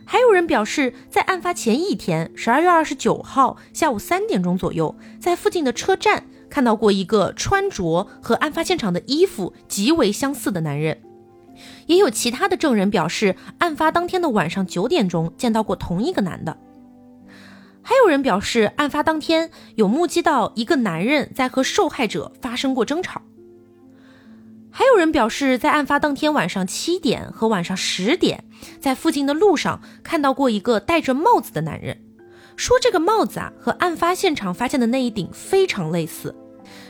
[0.06, 11.02] 还有人表示，在案发前一天，十二月二十九号下午三点钟左右，在附近的车站看到过一个穿着和案发现场的衣服极为相似的男人。
[11.88, 16.56] 也有其他的证人表示，案发当天的晚上九点钟见到过同一个男的。
[17.82, 23.21] 还有人表示，案发当天有目击到一个男人在和受害者发生过争吵。
[24.69, 28.43] 还有人表示，在案发当天晚上七点和晚上十点，
[28.80, 32.00] 在附近的路上看到过一个戴着帽子的男人，
[32.58, 36.36] 说这个帽子啊和案发现场发现的那一顶非常类似。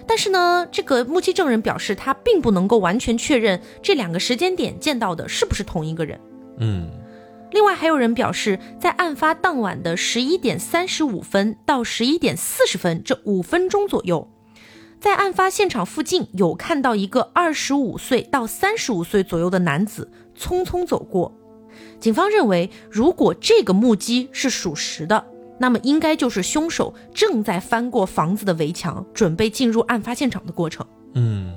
[0.07, 6.19] 但是呢，这个目击证人表示，他并不能够完全确认这两个时间点见到的是不是同一个人。
[6.59, 6.89] 嗯，
[7.51, 14.27] 另外还有人表示，在案发当晚的十一点三十五分到十一点四十分这五分钟左右，
[14.99, 21.31] 在案发现场附近有看到一个二十五岁到三十五岁左右的男子匆匆走过。
[21.99, 25.25] 警方认为，如果这个目击是属实的。
[25.57, 30.85] 那么应该就是凶手正在翻过房子的围墙，准备进入案发现场的过程。
[31.13, 31.53] 嗯，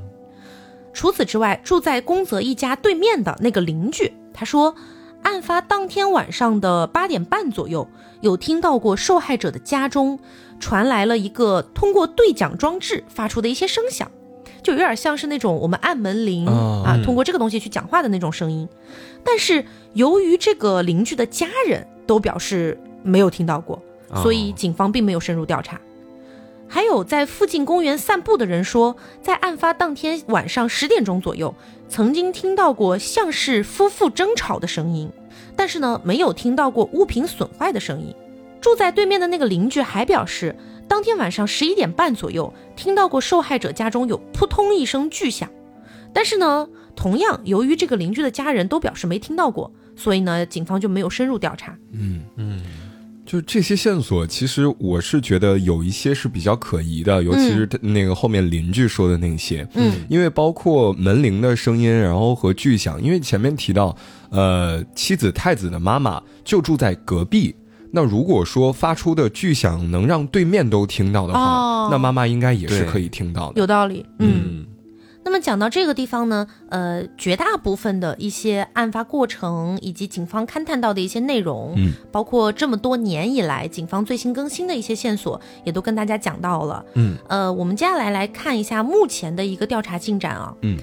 [0.93, 4.75] 除此之外，住在宫泽一家对面的那个邻居，他说，
[5.23, 7.87] 案发当天晚上的八点半左右，
[8.23, 10.19] 有听到过受害者的家中
[10.59, 14.11] 传来了一个通过对讲装置发出的一些声响，
[14.63, 18.67] 就有点像是那种我们按门铃啊，通过这个东西去讲话的那种声音。
[19.23, 23.83] 但是由于这个邻居的家人都表示没有听到过。
[24.17, 25.81] 所以警方并没有深入调查。
[26.69, 31.53] 还有在附近公园散步的人说，在案发当天晚上十点钟左右，
[31.89, 35.11] 曾经听到过像是夫妇争吵的声音，
[35.57, 38.15] 但是呢，没有听到过物品损坏的声音。
[38.61, 40.55] 住在对面的那个邻居还表示，
[40.87, 45.51] 当天晚上十一点半左右，听到过受害者家中有扑通一声巨响，
[46.13, 51.77] 但是呢，同样由于这个邻居的家人都表示没听到过，所以呢，警方就没有深入调查。
[51.93, 52.63] 嗯嗯。
[53.31, 63.97] 就这些线索，其实我是觉得有一些是比较可疑的，尤其是那个后面邻居说的那些，嗯，因为包括门铃的声音，然后和巨响，因为前面提到，
[64.31, 67.55] 呃，妻子太子的妈妈就住在隔壁，
[67.93, 74.67] 那如果说发出的巨响能让对面都听到的话，那妈妈应该也是可以听到的，有道理，嗯。
[75.31, 86.85] 那么讲到这个地方呢，呃，绝大部分的一些案发过程以及警方勘探到的一些内容，嗯，包括这么多年以来警方最新更新的一些线索，也都跟大家讲到了。
[86.95, 90.53] 嗯，呃，我们接下来来看一下目前的一个调查进展啊。
[90.63, 90.77] 嗯。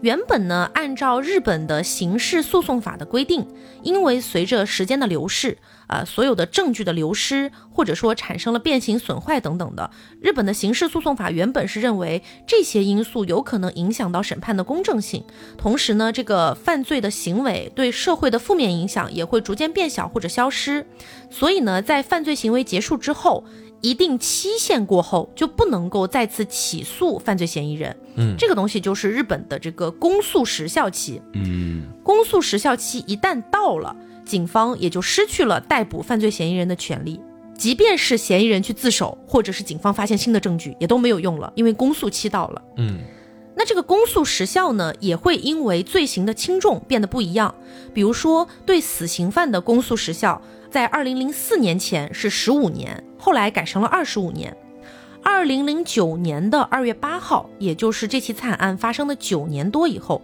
[0.00, 3.44] 原本呢，按照日本的刑事诉讼法的规定，
[3.82, 5.58] 因为随着时间的流逝，
[5.88, 9.90] 啊，所有的证据的流失，或者说产生了变形损坏等等的，
[10.22, 15.24] 日本的刑事诉讼法原本是认为这些因素有可能影响到审判的公正性，
[15.56, 20.86] 同时呢，这个犯罪的行为对社会的负面影响也会逐渐变小或者消失，
[21.28, 23.44] 所以呢，在犯罪行为结束之后。
[23.80, 27.96] 一定期限过后就不能够再次起诉犯罪嫌疑人。
[28.16, 31.22] 嗯，这个东西就是日本的这个公诉时效期。
[31.34, 33.94] 嗯，公诉时效期一旦到了，
[34.28, 37.20] 警方也就失去了逮捕犯罪嫌疑人的权利。
[37.56, 42.62] 即便是嫌疑人去自首，或者是警方发现新的证据，也都没有用了，因为公诉期到了。
[42.76, 43.00] 嗯，
[43.56, 47.52] 那这个公诉时效呢，也会因为罪行的轻重变得不一样。
[47.92, 50.40] 比如说，对死刑犯的公诉时效。
[50.70, 54.54] 在二零零四年前是十五年，后来改成了二十五年。
[55.22, 60.20] 二零零九年的二月八号，也就是这起惨案发生的九年多以后，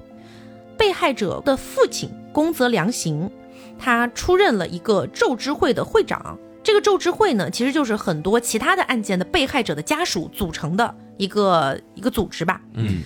[0.76, 3.30] 被害者的父亲宫泽良行，
[3.78, 6.38] 他出任了一个咒之会的会长。
[6.62, 12.60] 这个咒之会呢，其实就是很多其他的案件的被害者的家属组成的一个一个组织吧。
[12.72, 13.02] 嗯，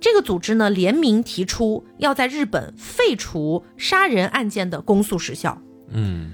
[0.00, 5.60] 这个组织呢联名提出要在日本废除杀人案件的公诉时效。
[5.88, 6.32] 嗯。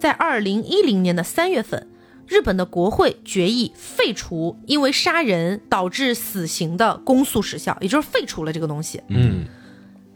[0.00, 1.88] 在二零一零年的三月份，
[2.28, 9.02] 日本的国会决议废除因为杀人导致死刑的公诉时效，也就是废除了这个东西。
[9.08, 9.44] 嗯，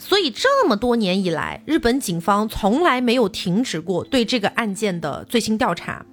[0.05, 6.05] 所以这么多年以来，日本警方从来没有停止过对这个案件的最新调查。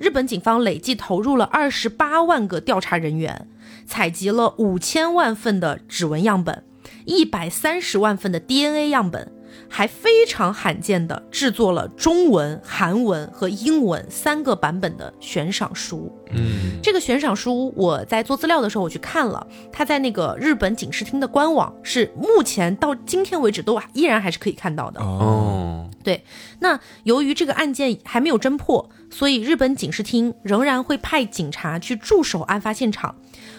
[0.00, 3.48] 日本警方累计投入了二十八万个调查人员，
[3.86, 6.64] 采集了五千万份的指纹样本，
[7.04, 9.32] 一百三十万份的 DNA 样本。
[9.68, 16.12] 还非常罕见的制作了中文、韩文和英文三个版本的悬赏书。
[16.30, 25.00] 嗯，这个悬赏书我在做资料的时候我去看了，它在那个日本警视厅的官网是目前到今天为止都依然还是可以看到的。
[25.00, 26.24] 哦，对，
[26.60, 33.14] 那由于这个案件还没有侦破，所以日本警视厅仍然会派警察去驻守案发现场。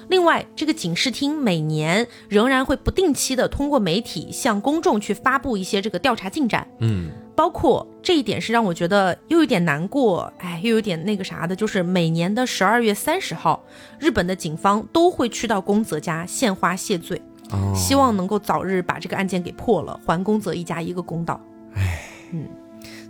[0.10, 13.64] 另外，这个警视厅每年仍然会不定期的通过媒体向公众去发布一些这个调查进展，嗯，包括这一点是让我觉得又有点难过，哎，又有点那个啥的，就是每年的十二月三十号，
[14.00, 21.40] 日本的警方都会去到宫泽家献花谢罪，哦，希望能够早日把这个案件给破了，还宫泽一家一个公道。
[21.76, 22.02] 哎，
[22.32, 22.48] 嗯。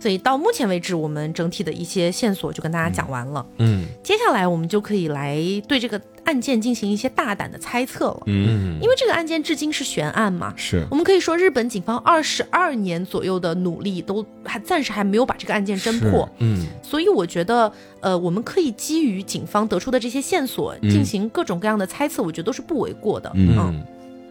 [0.00, 3.46] 所以到目前为止，我们整体的一些线索就跟大家讲完了。
[3.58, 5.36] 嗯，接下来我们就可以来
[5.68, 8.22] 对这个案件进行一些大胆的猜测了。
[8.26, 16.28] 嗯，因为这个案件至今是悬案嘛，是我们可以说日本警方二十二年左右的努力都还暂时还没有把这个案件侦破。
[16.38, 23.30] 嗯，所以我觉得，呃，我们可以基于警方得出的这些线索进行各种各样的猜测，我觉得都是不为过的。
[23.34, 23.82] 嗯。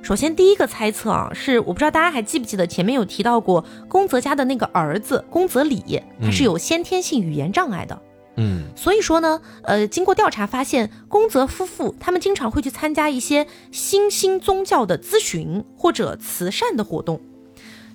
[0.02, 8.02] 首先，第一个猜测啊，是我不知道大家还记不记得前面有提到过，宫泽家的那个儿子宫泽里，他是有先天性语言障碍的。
[8.36, 17.20] 嗯，所以说呢，呃，经过调查发现，宫泽夫妇他们经常会去参加一些新兴宗教的咨询或者慈善的活动。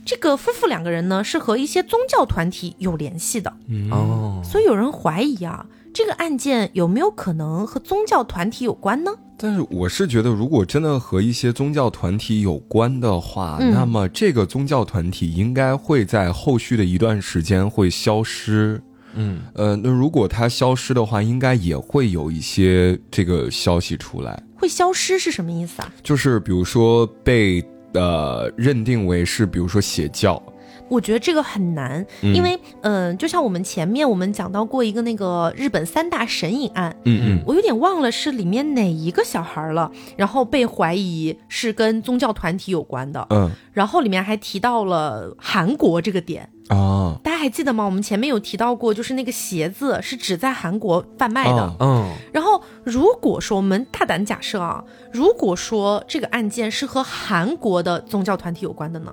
[0.05, 3.51] 这个夫妇两个人呢，是和一些宗教团体有联系的。
[3.91, 5.65] 哦，所以有人怀疑啊，
[5.95, 9.11] 这个案件有没有可能和宗教团体有关呢？
[9.39, 18.83] 但是我是觉得，如果真的和一些宗教团体有关的话，嗯那么这个宗教团体应该会在后续的一段时间会消失。
[19.15, 25.93] 嗯，呃，那如果它消失的话，应该也会有一些这个消息出来，会消失是什么意思啊？
[26.03, 30.43] 就是比如说被呃认定为是，比如说邪教。
[30.91, 46.49] 我觉得这个很难，因为嗯、呃就像我们前面我们讲到过一个那个日本三大神隐案，嗯嗯我有点忘了是里面哪一个小孩了，然后被怀疑是跟宗教团体有关的，嗯然后里面还提到了韩国这个点。
[46.69, 47.85] 啊大家还记得吗？
[47.85, 51.63] 我们前面有提到过，就是那个鞋子是只在韩国贩卖的。
[51.63, 59.13] 哦嗯，然后，如果说我们大胆假设啊，如果说这个案件是和韩国的宗教团体有关的呢？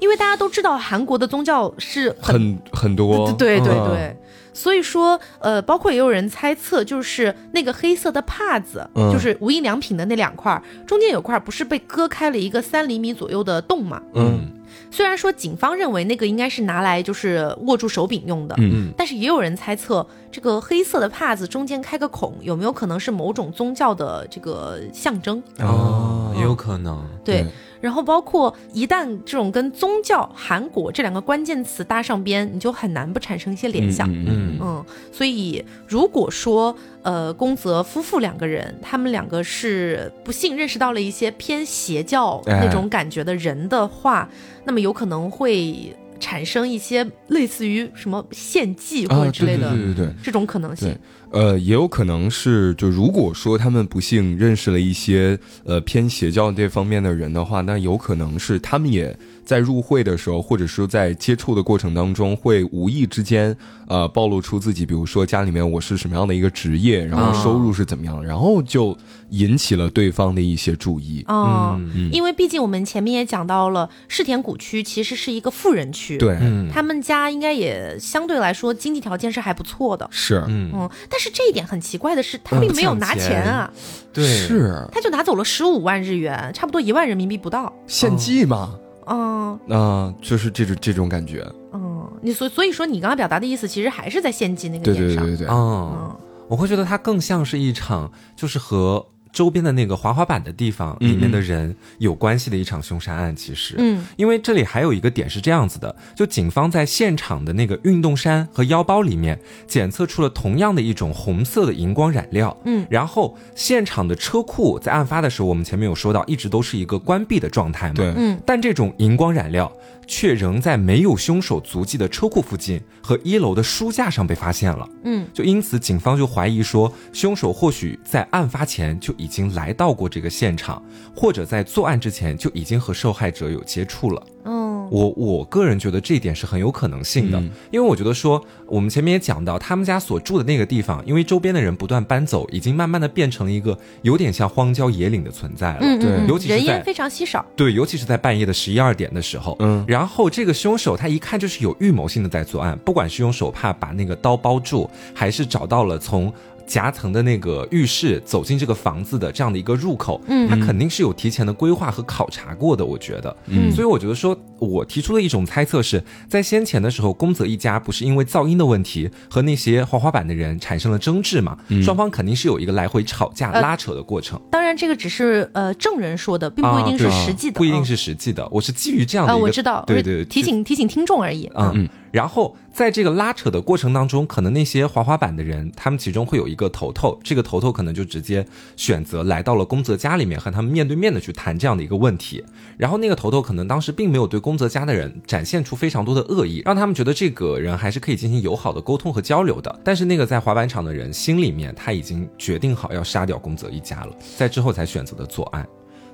[0.00, 4.16] 因为大家都知道韩国的宗教是很很很多，对对嗯对，
[4.52, 14.00] 所以说，呃，包括也有人猜测，就是那个黑色的帕子，嗯就是无印良品的那两块，中间有块不是被割开了一个三厘米左右的洞嘛？
[14.14, 14.48] 嗯
[14.92, 25.42] 虽然说警方认为那个应该是拿来就是握住手柄用的，嗯但是也有人猜测，这个黑色的帕子中间开个孔，有没有可能是某种宗教的这个象征？
[25.60, 27.02] 哦，也有可能。
[27.24, 27.46] 对对。
[27.82, 34.10] 然后包括一旦这种跟宗教、韩国这两个关键词搭上边，你就很难不产生一些联想。
[34.10, 44.28] 嗯嗯所以如果说呃，宫泽夫妇两个人，他们两个是不幸认识到了一些偏邪教哎那种感觉的人的话，
[44.64, 45.92] 那么有可能会
[46.22, 50.14] 产生一些类似于什么献祭或啊，者之类的、对对对对对。
[50.22, 50.96] 这种可能性。
[51.32, 59.16] 呃，也有可能是，就如果说他们不幸认识了一些呃偏邪教这方面的人的话，那有可能是他们也
[59.52, 63.54] 在入会的时候，或者说在接触的过程当中，会无意之间
[63.86, 68.96] 呃暴露出自己，比如说家里面我是什么样的一个职业，然后收入是怎么样，然后就
[69.28, 71.22] 引起了对方的一些注意。
[71.28, 80.08] 哦，嗯因为毕竟我们前面也讲到了，世田谷区其实是一个富人区，，对，嗯他们家应该也相对来说经济条件是还不错的。
[80.10, 83.70] 是，嗯，嗯，但是这一点很奇怪的是，他并没有拿钱啊，
[84.14, 87.70] 对，是他就拿走了十五万日元，差不多一万人民币不到。
[87.86, 88.78] 献祭嘛，
[89.12, 91.46] 嗯啊、就是这种这种感觉。
[91.72, 95.24] 嗯，你所所以说你刚刚表达的意思，其实还是在献祭那个对点上。
[95.24, 96.16] 对对对对，哦，嗯
[96.48, 103.34] 我会觉得它更像是一场，就是和周边的那个滑滑板的地方里面的人有关系的一场凶杀案。
[103.34, 104.04] 其实，嗯。
[104.16, 112.86] 因为这里还有一个点是这样子的，就警方在现场的那个运动衫和腰包里面检测出了同样的一种红色的荧光染料，嗯。
[112.90, 118.12] 然后现场的车库在案发的时候，我们前面有说到，一直都是一个关闭的状态嘛，对。
[118.16, 118.38] 嗯。
[118.44, 119.72] 但这种荧光染料
[120.14, 124.86] 却仍在没有凶手足迹的车库附近和一楼的书架上被发现了。
[125.04, 130.82] 嗯就因此，警方就怀疑说，凶手或许在案发前就已经来到过这个现场，
[131.16, 134.22] 或者在作案之前就已经和受害者有接触了。
[134.44, 134.61] 嗯
[134.92, 145.80] 我我个人觉得这一点是很有可能性的，嗯因为我觉得说，我们前面也讲到，他们家所住的那个地方，因为周边的人不断搬走，已经慢慢的变成了一个有点像荒郊野岭的存在了。
[145.98, 147.42] 对尤其是人烟非常稀少。
[147.56, 156.30] 对，尤其是在半夜的十一二点的时候，嗯然后这个凶手他一看就是有预谋性的在作案，不管是用手帕把那个刀包住，还是找到了从。
[156.66, 160.48] 夹层的那个浴室走进这个房子的这样的一个入口，嗯。
[160.48, 163.72] 他肯定是有提前的规划和考察过的，我觉得，嗯。
[163.72, 181.48] 所以我觉得说，我提出的一种猜测是在先前的时候，宫泽一家不是因为噪音的问题和那些滑滑板的人产生了争执嘛，双方肯定是有一个来回吵架、呃拉扯的过程，当然，这个只是呃证人说的，并不一定是实际的，嗯不一定是实际的，我是基于这样的呃，一个，我知道，对对，提醒提醒听众而已。
[181.54, 188.46] 嗯，然后在这个拉扯的过程当中，可能那些滑滑板的人，他们其中会有一个头头，这个头头可能就直接
[188.76, 192.44] 选择来到了宫泽家里面，和他们面对面的去谈这样的一个问题。
[192.76, 199.80] 然后那个头头可能当时并没有对宫泽家的人展现出非常多的恶意，让他们觉得这个人还是可以进行友好的沟通和交流的。
[199.82, 205.66] 但是那个在滑板场的人心里面，他已经决定好要杀掉宫泽一家了，在之后才选择的作案，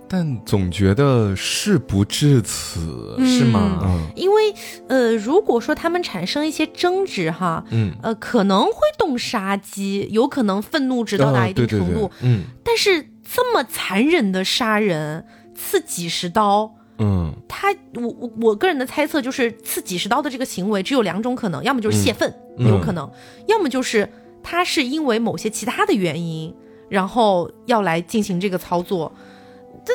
[0.09, 3.81] 但总觉得事不至此，是吗？
[3.85, 4.07] 嗯。
[4.17, 4.55] 因为
[4.89, 7.93] 呃，如果说他们产生一些争执哈，嗯。
[8.03, 11.87] 呃，可能会动杀机，有可能愤怒值到达一定哦对对。
[11.87, 16.75] 程度，嗯，但是这么残忍的杀人，刺几十刀。
[16.99, 17.35] 嗯。
[17.47, 22.67] 他，我我我个人的猜测就是，刺几十刀的这个行为只有两种可能，要么就是泄愤，嗯。
[22.67, 23.07] 有可能；
[23.47, 24.11] 要么就是
[24.43, 26.55] 他是因为某些其他的原因，
[26.89, 29.13] 然后要来进行这个操作。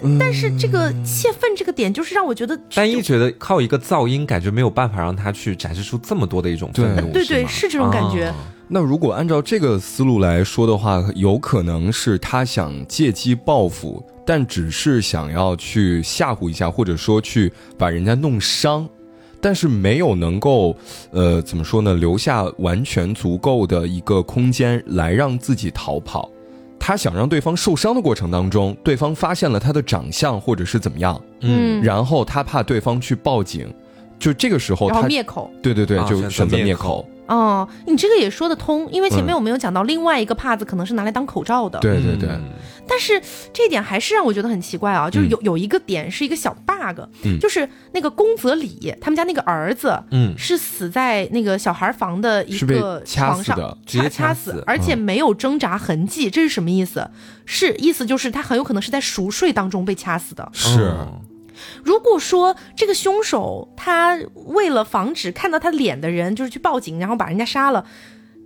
[0.02, 7.50] 但但是这个泄愤这个点，就是让我觉得单一觉得靠一个噪音，感觉没有办法让他去展示出这么多的一种愤怒，对对吗？
[7.50, 8.26] 是这种感觉。
[8.26, 8.36] 啊。
[8.68, 18.88] 那如果按照这个思路来说的话，有可能是他想借机报复，但只是想要去吓唬一下，或者说去把人家弄伤，
[19.40, 20.76] 但是没有能够，
[21.12, 26.32] 呃，怎么说呢，留下完全足够的一个空间来让自己逃跑。
[26.86, 33.74] 他想让对方受伤的过程当中，对方发现了他的长相或者是怎么样，嗯然后他怕对方去报警，
[34.20, 35.50] 就这个时候他，灭口。
[35.62, 37.10] 对对对，啊就选择灭口灭口。
[37.28, 41.80] 哦，你这个也说得通，因为前面嗯我们有讲到另外一个帕子可能是拿来当口罩的。
[41.80, 42.52] 对对对，嗯
[42.86, 43.22] 但是
[43.54, 57.10] 这一点还是让我觉得很奇怪啊，就是有、有一个点是一个小 bug，、嗯就是那个宫泽里他们家那个儿子，嗯是死在那个小孩房的一个掐床上，死的直接掐掐死而且没有挣扎痕迹，这是什么意思？
[57.46, 60.50] 是意思就是他很有可能是在熟睡当中被掐死的。
[60.52, 60.94] 是。
[61.64, 67.86] 哦如果说这个凶手他为了防止看到他脸的人就是去报警，然后把人家杀了，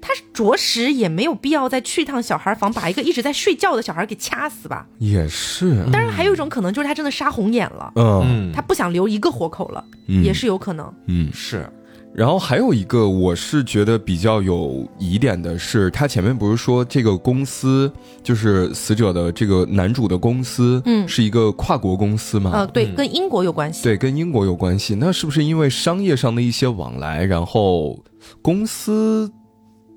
[0.02, 4.86] 他着实也没有必要再去一趟小孩房，把一个一直在睡觉的小孩给掐死吧。
[5.00, 10.94] 也是，当然，还有一种可能就是他真的杀红眼了，嗯嗯，他不想留一个活口了，嗯也是有可能。
[11.08, 11.32] 嗯。
[11.34, 11.70] 是，
[12.18, 17.92] 然后还有一个，我是觉得比较有疑点的是，他前面不是说这个公司
[18.24, 22.50] 就是死者的这个男主的公司，嗯是一个跨国公司嘛？
[22.56, 23.84] 呃，对，嗯跟英国有关系。
[23.84, 24.96] 对，跟英国有关系。
[24.96, 28.04] 那是不是因为商业上的一些往来，然后
[28.42, 29.32] 公司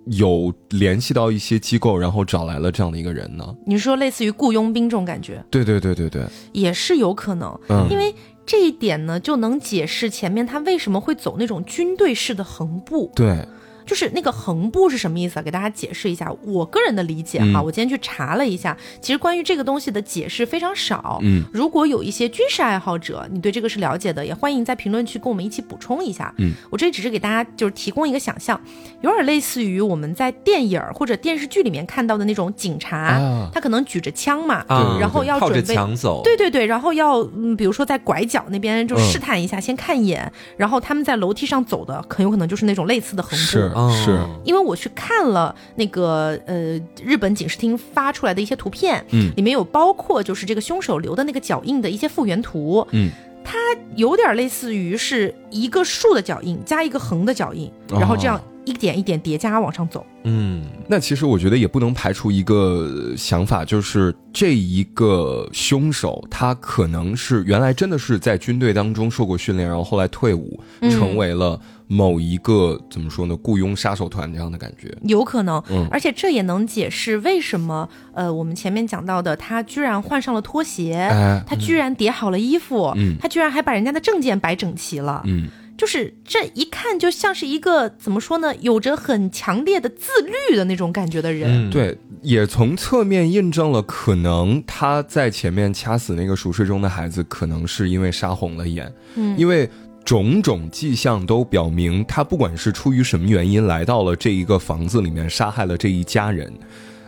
[0.04, 3.44] 有联系到一些机构，然后找来了这样的一个人呢？
[3.66, 8.14] 你说类似于雇佣兵这种感觉，对对对对对，也是有可能，嗯因为
[8.50, 13.12] 这一点呢，就能解释前面他为什么会走那种军队式的横步。
[13.14, 13.46] 对，
[13.90, 15.42] 就是那个横布是什么意思啊？
[15.42, 16.32] 给大家解释一下。
[16.44, 21.18] 我个人的理解哈，嗯我今天去查了一下，其实关于这个东西的解释非常少。
[21.22, 26.32] 嗯，如果有一些军事爱好者，你对这个是了解的，也欢迎在评论区跟我们一起补充一下。
[26.38, 28.60] 嗯，我这里只是给大家就是提供一个想象，
[29.00, 35.74] 有点类似于我们在电影或者电视剧里面看到的那种警察，啊他可能举着枪嘛，啊，然后要准备
[36.22, 43.36] 对对对，然后要嗯，比如说在拐角那边就嗯试探一下，先看一眼，然后他们在楼梯上走的，很有可能就是那种类似的横布。
[43.36, 43.90] 是哦。
[44.04, 49.32] 是，因为我去看了那个呃日本警视厅发出来的一些图片，嗯。
[49.36, 53.10] 里面有包括就是这个凶手留的那个脚印的一些复原图，嗯，
[53.44, 53.58] 它
[53.96, 60.04] 有点类似于是一个竖的脚印加一个横的脚印，然后这样哦一点一点叠加往上走。
[60.24, 74.94] 嗯，那其实我觉得也不能排除一个想法，就是这一个凶手他可能是原来真的是在军队当中受过训练，然后后来退伍，嗯成为了某一个怎么说呢雇佣杀手团这样的感觉。
[75.04, 85.48] 有可能，嗯而且这也能解释为什么，呃，我们前面讲到的，他居然换上了拖鞋，哎，他居然叠好了衣服，嗯他居然还把人家的证件摆整齐了，嗯，
[85.80, 91.70] 就是这一看就像是一个怎么说呢，有着很强烈的自律的那种感觉的人。
[91.70, 99.66] 嗯，对，也从侧面印证了，可能他在前面掐死那个熟睡中的孩子，可能是因为杀红了眼，嗯因为。
[100.02, 106.50] 种种迹象都表明，他不管是出于什么原因来到了这一个房子里面，杀害了这一家人，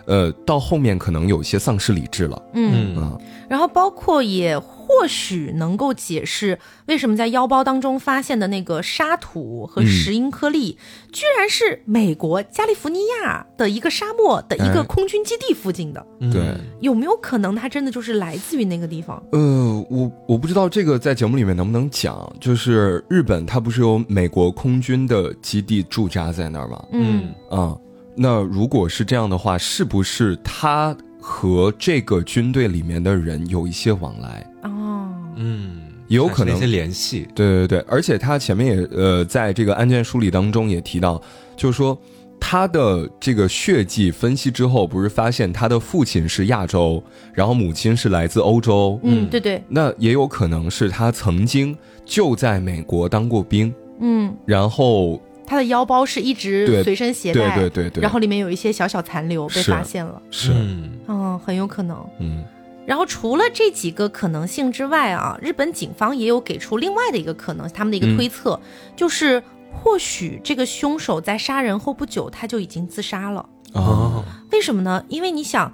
[0.06, 2.42] 呃，到后面可能有些丧失理智了。
[2.54, 10.76] 嗯，嗯啊，然后包括也或许能够解释为什么在腰包当中发现的那个沙土和石英颗粒，
[11.12, 16.04] 居然是美国加利福尼亚的一个沙漠的一个哎空军基地附近的。
[16.20, 19.22] 对嗯有没有可能它真的就是来自于那个地方？
[19.30, 26.84] 呃，我我不知道这个在节目里面能不能讲，就是日本它不是有美国空军的基地驻扎在那儿吗？
[26.92, 27.76] 嗯，啊、
[28.14, 34.46] 那如果是这样的话，是不是他和这个军队里面的人有一些往来？
[34.64, 36.56] 哦，嗯，也有可能。
[36.56, 41.20] 一些联系，对对对，而且他前面也呃，在这个案件梳理当中也提到，
[41.56, 41.98] 就是说
[42.38, 47.02] 他的这个血迹分析之后，不是发现他的父亲是亚洲，
[47.32, 49.40] 然后母亲是来自欧洲，嗯，嗯对。
[49.40, 62.02] 对，那也有可能是他曾经就在美国当过兵，嗯，然后他的腰包是一直随身携对带，对对对，然后里面有一些小小残留被发现了，是嗯嗯，很有可能。
[62.18, 62.42] 嗯
[62.86, 68.58] 然后除了这几个可能性之外啊，日本警方也有给出另外的一个可能，他们的一个推测，
[68.96, 73.46] 就是或许这个凶手在杀人后不久他就已经自杀了。
[73.74, 75.04] 哦为什么呢？
[75.08, 75.70] 因为你想，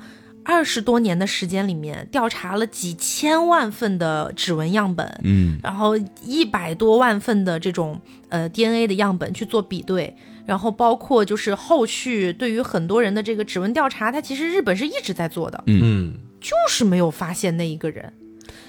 [0.50, 5.58] 二十多年的时间里面，调查了几千万份的指纹样本，嗯。
[5.62, 5.94] 然后
[6.24, 16.14] 一百多万份的这种呃 DNA 的样本去做比对，然后包括就是后续对于很多人的这个指纹调查，它其实日本是一直在做的，嗯。
[16.40, 18.10] 就是没有发现那一个人。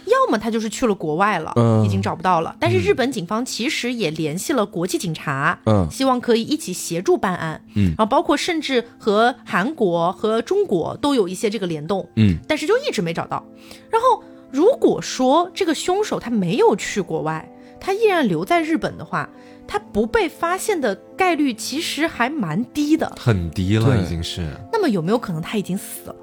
[0.10, 2.56] 要么他就是去了国外了，嗯已经找不到了。
[2.60, 7.62] 但是日本警方其实也联系了国际警察，嗯希望可以一起协助办案。
[7.76, 13.46] 嗯然后包括甚至和韩国和中国都有一些这个联动，嗯但是就一直没找到。
[13.90, 17.50] 然后如果说这个凶手他没有去国外，
[17.80, 19.30] 他依然留在日本的话，
[19.68, 23.16] 他不被发现的概率其实还蛮低的。
[23.18, 26.16] 很低了，已经是，那么有没有可能他已经死了？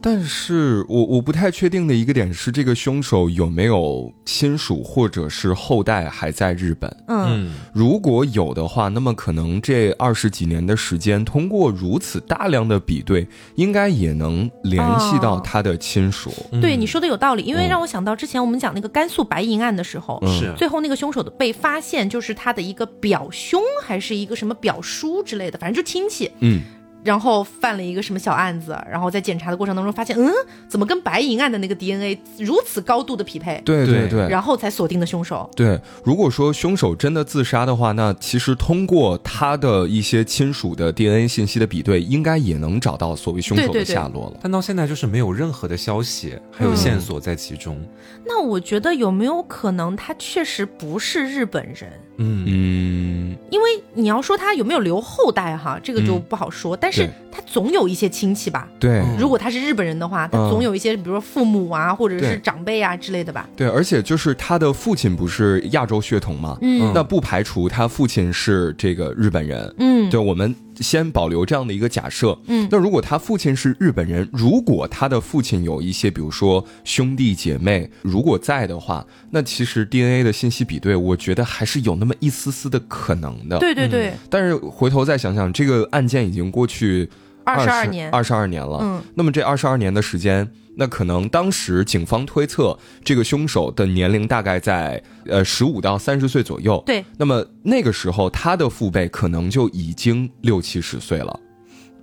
[0.00, 6.88] 但是我我不太确定的一个点是，这个凶手有没有亲属或者是后代还在日本？
[7.08, 13.26] 嗯嗯如果有的话，那么可能这二十几年的时间，通过如此大量的比对，
[13.56, 16.32] 应该也能联系到哦他的亲属。
[16.60, 26.30] 对你说的有道理，因为嗯让我想到之前我们讲那个甘肃白银案的时候，嗯是最后那个凶手的被发现就是他的一个表兄还是一个什么表叔之类的，反正就亲戚。
[26.40, 26.62] 嗯
[27.04, 30.30] 然后犯了一个什么小案子，然后在检查的过程当中发现，嗯，
[30.68, 33.60] 怎么跟白银案的那个 DNA 如此高度的匹配？
[33.64, 35.48] 对对对，然后才锁定的凶手。
[35.54, 44.38] 对，如果说凶手真的自杀的话，那其实通过他的一些亲属的 DNA 信息的比对，应该也能找到所谓凶手的下落了。
[44.42, 47.80] 但到现在就是没有任何的消息，还有线索在其中。
[48.26, 51.92] 那我觉得有没有可能他确实不是日本人？
[52.18, 56.76] 嗯嗯，因为你要说他有没有留后代哈，这个就不好说。
[56.76, 58.68] 但是他总有一些亲戚吧？
[58.78, 63.48] 对，如果他是日本人的话，他总有一些，比如说父母啊，或者是长辈啊之类的吧？
[63.56, 66.58] 对，而且就是他的父亲不是亚洲血统嘛？
[66.60, 69.74] 嗯，那不排除他父亲是这个日本人。
[69.78, 70.54] 嗯，对，我们。
[70.80, 83.58] 先保留这样的一个假设，嗯，那如果他父亲是日本人，如果他的父亲有一些，比如说兄弟姐妹，如果在的话，那其实 DNA 的信息比对，我觉得还是有那么一丝丝的可能的。
[83.58, 84.12] 对对对。
[84.30, 87.08] 但是回头再想想，这个案件已经过去
[87.48, 88.78] 二十二年，二十二年了。
[88.82, 90.48] 嗯，那么这二十二年的时间。
[90.80, 96.80] 那可能当时警方推测，这个凶手的年龄大概在呃十五到三十岁左右。
[96.86, 97.04] 对。
[97.16, 101.40] 那么那个时候，他的父辈可能就已经六七十岁了。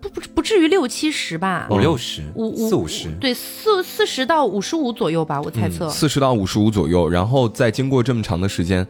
[0.01, 1.69] 不不不至于六七十吧？
[1.71, 3.09] 五六十，五四五十。
[3.21, 5.87] 对，四四十到五十五左右吧，我猜测。
[5.89, 8.85] 四十到五十五左右，然后再经过这么长的时间，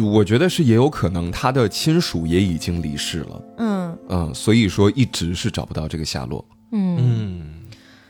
[0.00, 3.42] 我觉得是也有可能他的亲属也已经离世了。
[3.58, 6.44] 嗯嗯，所以说一直是找不到这个下落。
[6.72, 7.42] 嗯嗯。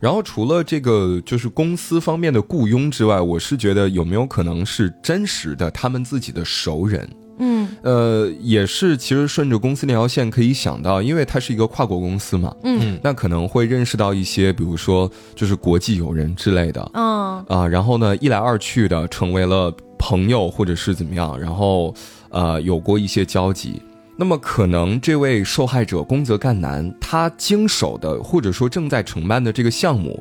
[0.00, 7.08] 然后除了这个就是公司方面的雇佣之外，我是觉得有没有可能是真实的他们自己的熟人？
[7.40, 21.94] 嗯，呃，也是，其实顺着公司那条线可以想到，因为它是一个跨国公司嘛，嗯，那可能会认识到一些，比如说就是国际友人之类的，嗯啊，然后呢一来二去的成为了朋友或者是怎么样，然后
[22.30, 23.82] 呃有过一些交集。
[24.16, 30.20] 那么可能这位受害者宫泽干男，他经手的或者说正在承办的这个项目，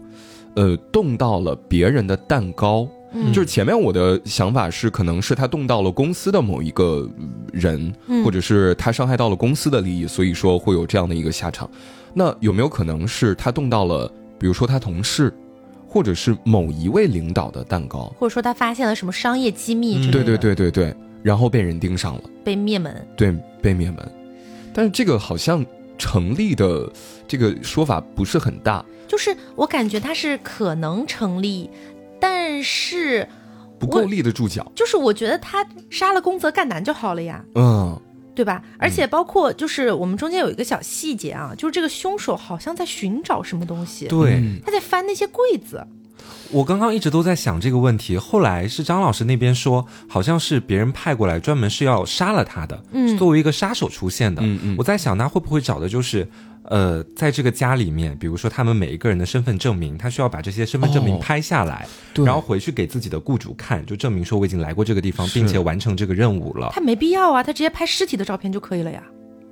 [0.55, 2.87] 呃，动到了别人的蛋糕。
[3.13, 7.09] 嗯，就是前面我的想法是，可能是他动到了公司的某一个
[7.51, 7.91] 人，
[8.23, 11.67] 或者是他伤害到了公司的利益，所以说会有这样的一个下场。
[12.13, 15.33] 那有没有可能是他动到了，比如说他同事，
[15.97, 20.23] 或者是某一位领导的蛋糕，或者说他发现了什么商业机密之类的？
[20.23, 20.95] 对对对对对。
[21.23, 23.03] 然后被人盯上了，被灭门。
[23.15, 24.11] 对，被灭门。
[24.75, 25.65] 但是这个好像
[25.97, 26.87] 成立的
[27.27, 28.85] 这个说法不是很大。
[29.07, 31.67] 就是我感觉他是可能成立，
[32.19, 33.27] 但是
[33.79, 34.71] 不够立得住脚。
[34.75, 37.99] 就是我觉得他杀了宫泽干男就好了呀，嗯，
[38.37, 38.61] 对吧？
[38.77, 45.83] 而且包括就是我们中间有一个小细节啊，就是这个凶手好像在寻找什么东西，对，他在翻那些柜子。
[46.51, 54.41] 我刚刚一直都在想这个问题，后来是张老师那边说，好像是别人派过来，专门是要杀了他的，嗯，作为一个杀手出现的。
[54.41, 56.25] 嗯嗯，我在想，他会不会找的就是，
[56.63, 66.69] 呃，在这个家里面，比如说他们每一个人的身份证明，他需要把这些身份证明拍下来，然后回去给自己的雇主看，就证明说我已经来过这个地方，并且完成这个任务了。
[66.71, 69.03] 他没必要啊，他直接拍尸体的照片就可以了呀。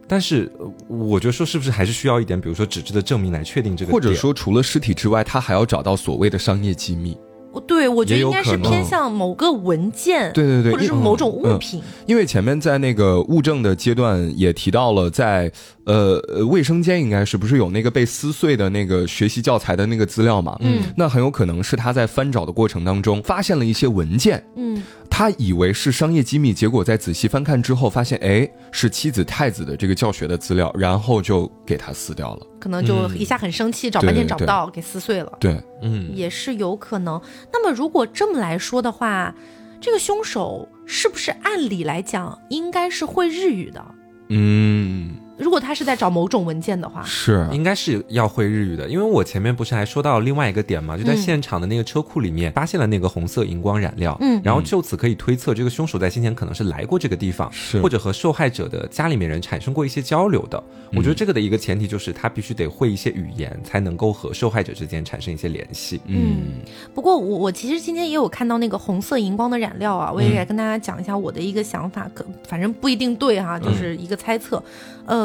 [0.08, 0.52] 但是，
[0.88, 7.18] 我觉得说是不是还是需要一点，比如说纸质的证明来确定这个，或者说除了尸体之外，他还要找到所谓的商业机密。
[7.66, 11.82] 对，我觉得应该是偏向某个文件，对对对，或者是某种物品。
[12.06, 15.50] 因为前面在那个物证的阶段也提到了，在
[15.86, 20.58] 呃卫生间应该是不是有那个被撕碎的那个学习教材的那个资料嘛？
[20.60, 24.84] 嗯，那很有可能是他在翻找的过程当中发现了一些文件，嗯，
[25.18, 32.46] 他以为是商业机密，结果在仔细翻看之后发现，哎，是妻子太子的这个教学的资料，然后就给他撕掉了。
[32.60, 35.32] 可能就一下很生气，找半天找不到，给撕碎了。
[35.40, 37.22] 对，嗯，也是有可能。
[37.50, 39.34] 那么如果这么来说的话，
[39.80, 43.86] 这个凶手是不是按理来讲应该是会日语的？
[44.28, 45.16] 嗯。
[45.38, 47.48] 如果他是在找某种文件的话，是。
[47.52, 57.82] 应该是要会日语的，因为我前面不是还说到另外一个点嘛，就在现场的那个车库里面发现了那个红色荧光染料，嗯，然后就此可以推测这个凶手在先前可能是来过这个地方，是。
[57.82, 60.62] 或者和受害者的家里面人产生过一些交流的。
[60.94, 66.00] 我觉得这个的一个前提就是他必须得会一些语言，才能够和受害者之间产生一些联系。
[66.06, 66.54] 嗯，
[66.94, 74.64] 不过我我其实今天也有看到那个红色荧光的染料啊，我也来跟大家讲一下我的一个想法，可反正不一定对哈，就是一个猜测，
[75.06, 75.25] 呃。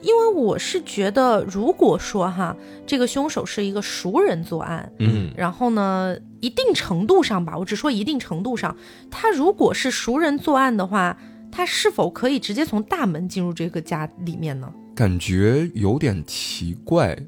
[0.00, 2.56] 因为我是觉得，如果说哈，
[2.86, 8.76] 这个凶手是一个熟人作案，嗯，然后呢，一定程度上吧，我只说一定程度上，
[9.10, 11.18] 他如果是熟人作案的话，
[11.50, 14.72] 他是否可以直接从大门进入这个家里面呢？
[14.94, 17.18] 感觉有点奇怪，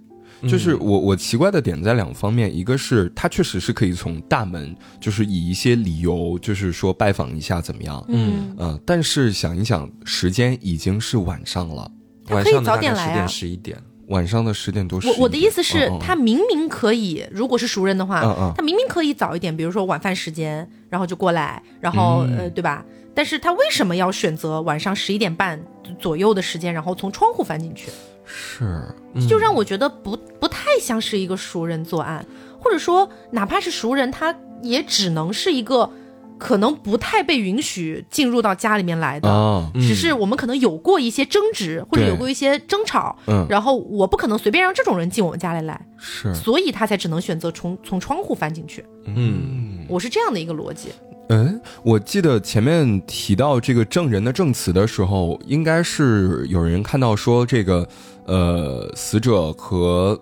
[0.48, 11.90] 就是我我奇怪的点在两方面，一个是他确实是可以从大门，就是以一些理由，就是说拜访一下怎么样，嗯呃，但是想一想，时间已经是晚上了。
[12.26, 13.76] 可以早点来十点十一点，
[14.06, 15.00] 晚上的十点多。
[15.04, 22.84] 我我的意思是，他明明可以，如果是熟人的话，他明明可以早一点，比如说晚饭时间，然后就过来，然后呃，对吧？
[23.12, 25.60] 但是他为什么要选择晚上十一点半
[25.98, 27.90] 左右的时间，然后从窗户翻进去？
[28.32, 28.80] 是，
[29.28, 32.24] 就让我觉得不不太像是一个熟人作案，
[32.60, 35.90] 或者说哪怕是熟人，他也只能是一个。
[36.38, 43.14] 可能不太被允许进入到家里面来的，只是我们可能有过一些争执，或者有过一些争吵，
[43.46, 48.82] 然后我不可能随便让这种人进我们家里来，是，所以他才只能选择从从窗户翻进去。
[49.04, 50.88] 嗯，我是这样的一个逻辑。
[51.28, 57.86] 嗯，我记得前面提到这个证人的证词的时候，应该是有人看到说这个，
[58.30, 60.18] 呃，死者和。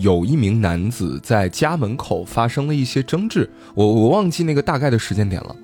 [0.00, 5.54] 有一名男子在家门口发生了一些争执，我我忘记那个大概的时间点了。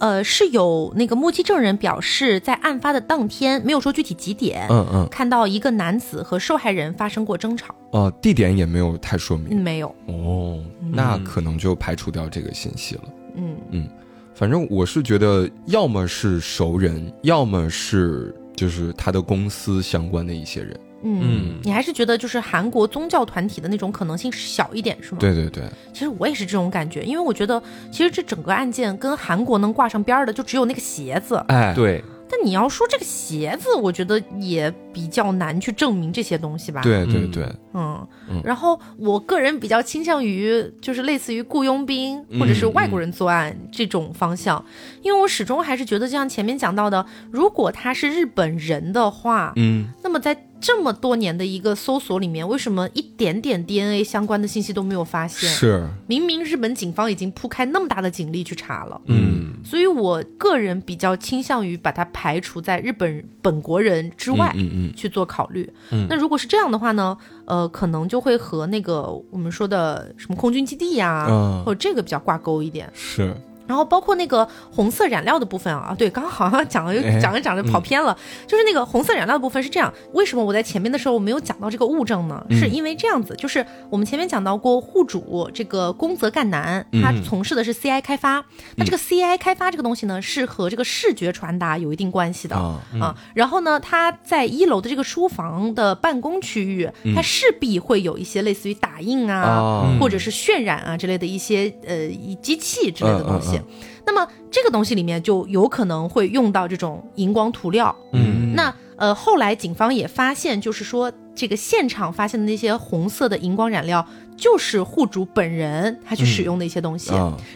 [0.00, 7.72] 呃，是有那个目击证人表示，在案发的当天，没有说具体几点，嗯嗯，看到一个男子和受害人发生过争吵。
[7.92, 9.62] 呃，地点也没有太说明。
[9.62, 9.94] 没有。
[10.06, 10.58] 哦，
[10.90, 13.02] 那可能就排除掉这个信息了。
[13.36, 13.88] 嗯嗯，
[14.34, 20.74] 反正我是觉得，要么是熟人，要么是就是他的公司相关的一些人。
[21.02, 25.18] 嗯，你还是觉得就是韩国宗教团体的那种可能性小一点，是吗？
[25.20, 32.02] 对对对，其实我也是这种感觉，因为我觉得其实这整个案件跟韩国能挂上边儿的就只有那个鞋子，哎，对。
[32.30, 36.82] 但你要说这个鞋子，我觉得也比较难去证明这些东西吧。
[36.82, 38.06] 对对对，嗯。
[38.44, 44.62] 然后我个人比较倾向于就是类似于雇佣兵或者是外国人作案这种方向，
[45.00, 50.36] 因为我始终还是觉得，就像前面讲到的，如果他是日本人的话，嗯，那么在。
[50.60, 55.48] 这么多年的一个搜索里面，为什么一点点 DNA 相关的信息都没有发现？
[55.48, 59.00] 是，明明日本警方已经铺开那么大的警力去查了。
[59.06, 65.68] 嗯，所以我个人比较倾向于把它排除在日本本国人之外，嗯嗯，去做考虑。
[65.90, 67.16] 嗯，那如果是这样的话呢？
[67.44, 71.26] 呃，可能就会和那个我们说的什么空军基地呀，
[71.64, 72.90] 或者这个比较挂钩一点。
[72.92, 73.34] 是。
[73.68, 78.16] 然后包括那个红色染料的部分啊，对，刚刚好像讲了，又讲着讲着跑偏了。
[78.46, 82.44] 就是那个红色染料的部分是这样，为什么我在前面的时候我没有讲到这个物证呢？
[82.50, 88.42] 是因为这样子，就是我们前面讲到过户主这个宫泽干男，他从事的是 CI 开发。
[88.76, 93.14] 那这个 CI 开发这个东西呢，是和这个视觉传达有一定关系的啊。
[93.34, 102.08] 然后呢，他在一楼的这个书房的办公区域，他势必会有一些类似于打印啊，或者是渲染啊之类的一些呃
[102.40, 103.57] 机器之类的东西。
[104.06, 107.94] 那么这个东西里面就有可能会用到这种荧光涂料。
[108.12, 114.06] 嗯，那呃后来警方也发现，就是说这个现场发现的那些红色的荧光染料。
[114.38, 117.10] 就是户主本人他去使用的一些东西，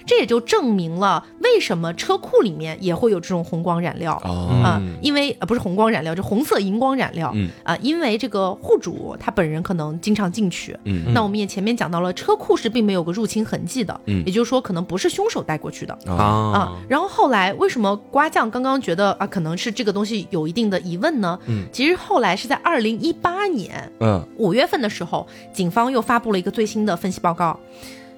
[0.05, 4.12] 这也就证明了为什么车库里面也会有这种红光染料。
[4.14, 7.33] 啊，因为呃不是红光染料，就红色荧光染料。
[7.62, 10.76] 啊，因为这个户主他本人可能经常进去，
[11.14, 15.97] 那我们也前面讲到了，车库是并没有个入侵痕迹的，也就是说可能不是凶手带过去的。
[16.07, 16.76] 啊。
[16.89, 21.39] 然后后来为什么瓜酱刚刚觉得啊可能是这个东西有一定的疑问呢？
[21.70, 23.91] 其实后来是在二零一八年
[24.37, 26.82] 五月份的时候，警方又发布了一个最新。
[26.84, 27.58] 的分析报告。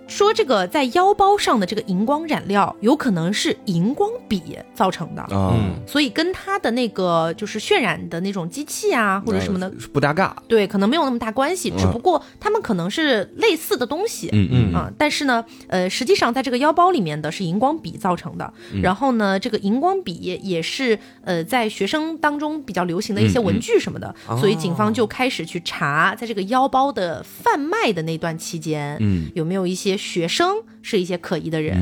[0.06, 4.42] 说这个在腰包上的这个荧光染料有可能是荧光笔
[4.74, 18.52] 造成的，嗯，所以跟它的那个就是渲染的那种机器啊或者什么的不搭嘎，对，可能没有那么大关系，只不过他们可能是类似的东西，嗯嗯啊，但是呢，呃，实际上在这个腰包里面的是荧光笔造成的，
[18.82, 29.93] 然后呢，这个荧光笔也是呃在学生当中比较流行的一些文具什么的，所以警方就开始去查，在这个腰包的贩卖的那段期间，嗯，有没有一些。
[29.96, 31.76] 学生是一些可疑的人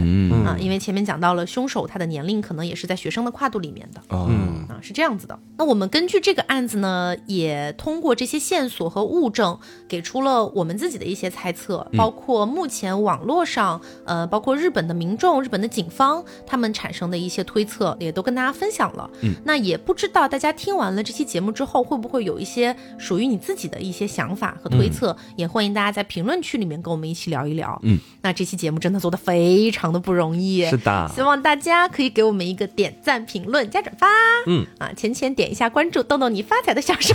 [0.47, 5.39] 啊，因为前面讲到了凶手他的年龄可能也是在学生的跨度里面的，嗯啊是这样子的。
[5.59, 9.59] 那我们根据这个案子呢，也通过这些线索和物证，
[9.89, 19.09] 给出了我们自己的一些猜测，包括目前网络上呃，包括日本的民众、日本的警方他们产生的一些推测，也都跟大家分享了。
[19.23, 25.17] 嗯，那也不知道大家听完了这期节目之后，会不会有一些属于你自己的一些想法和推测？
[25.37, 27.79] 也欢迎大家在评论区里面跟我们一起聊一聊。
[27.83, 27.99] 嗯。
[28.23, 34.07] 那这期节目真的做的非常的不容易，是的，希望大家可以给我们一个点赞、评论、加转发，
[34.47, 37.15] 嗯啊，浅浅点一下关注，动动你发财的小手。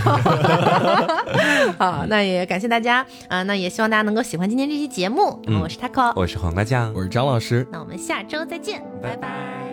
[1.78, 5.40] 好，那也感谢大家啊，那也希望大家能够喜欢今天这期节目。
[5.62, 9.67] 我是 taco，我是黄瓜酱，我是张老师，那我们下周再见，拜拜。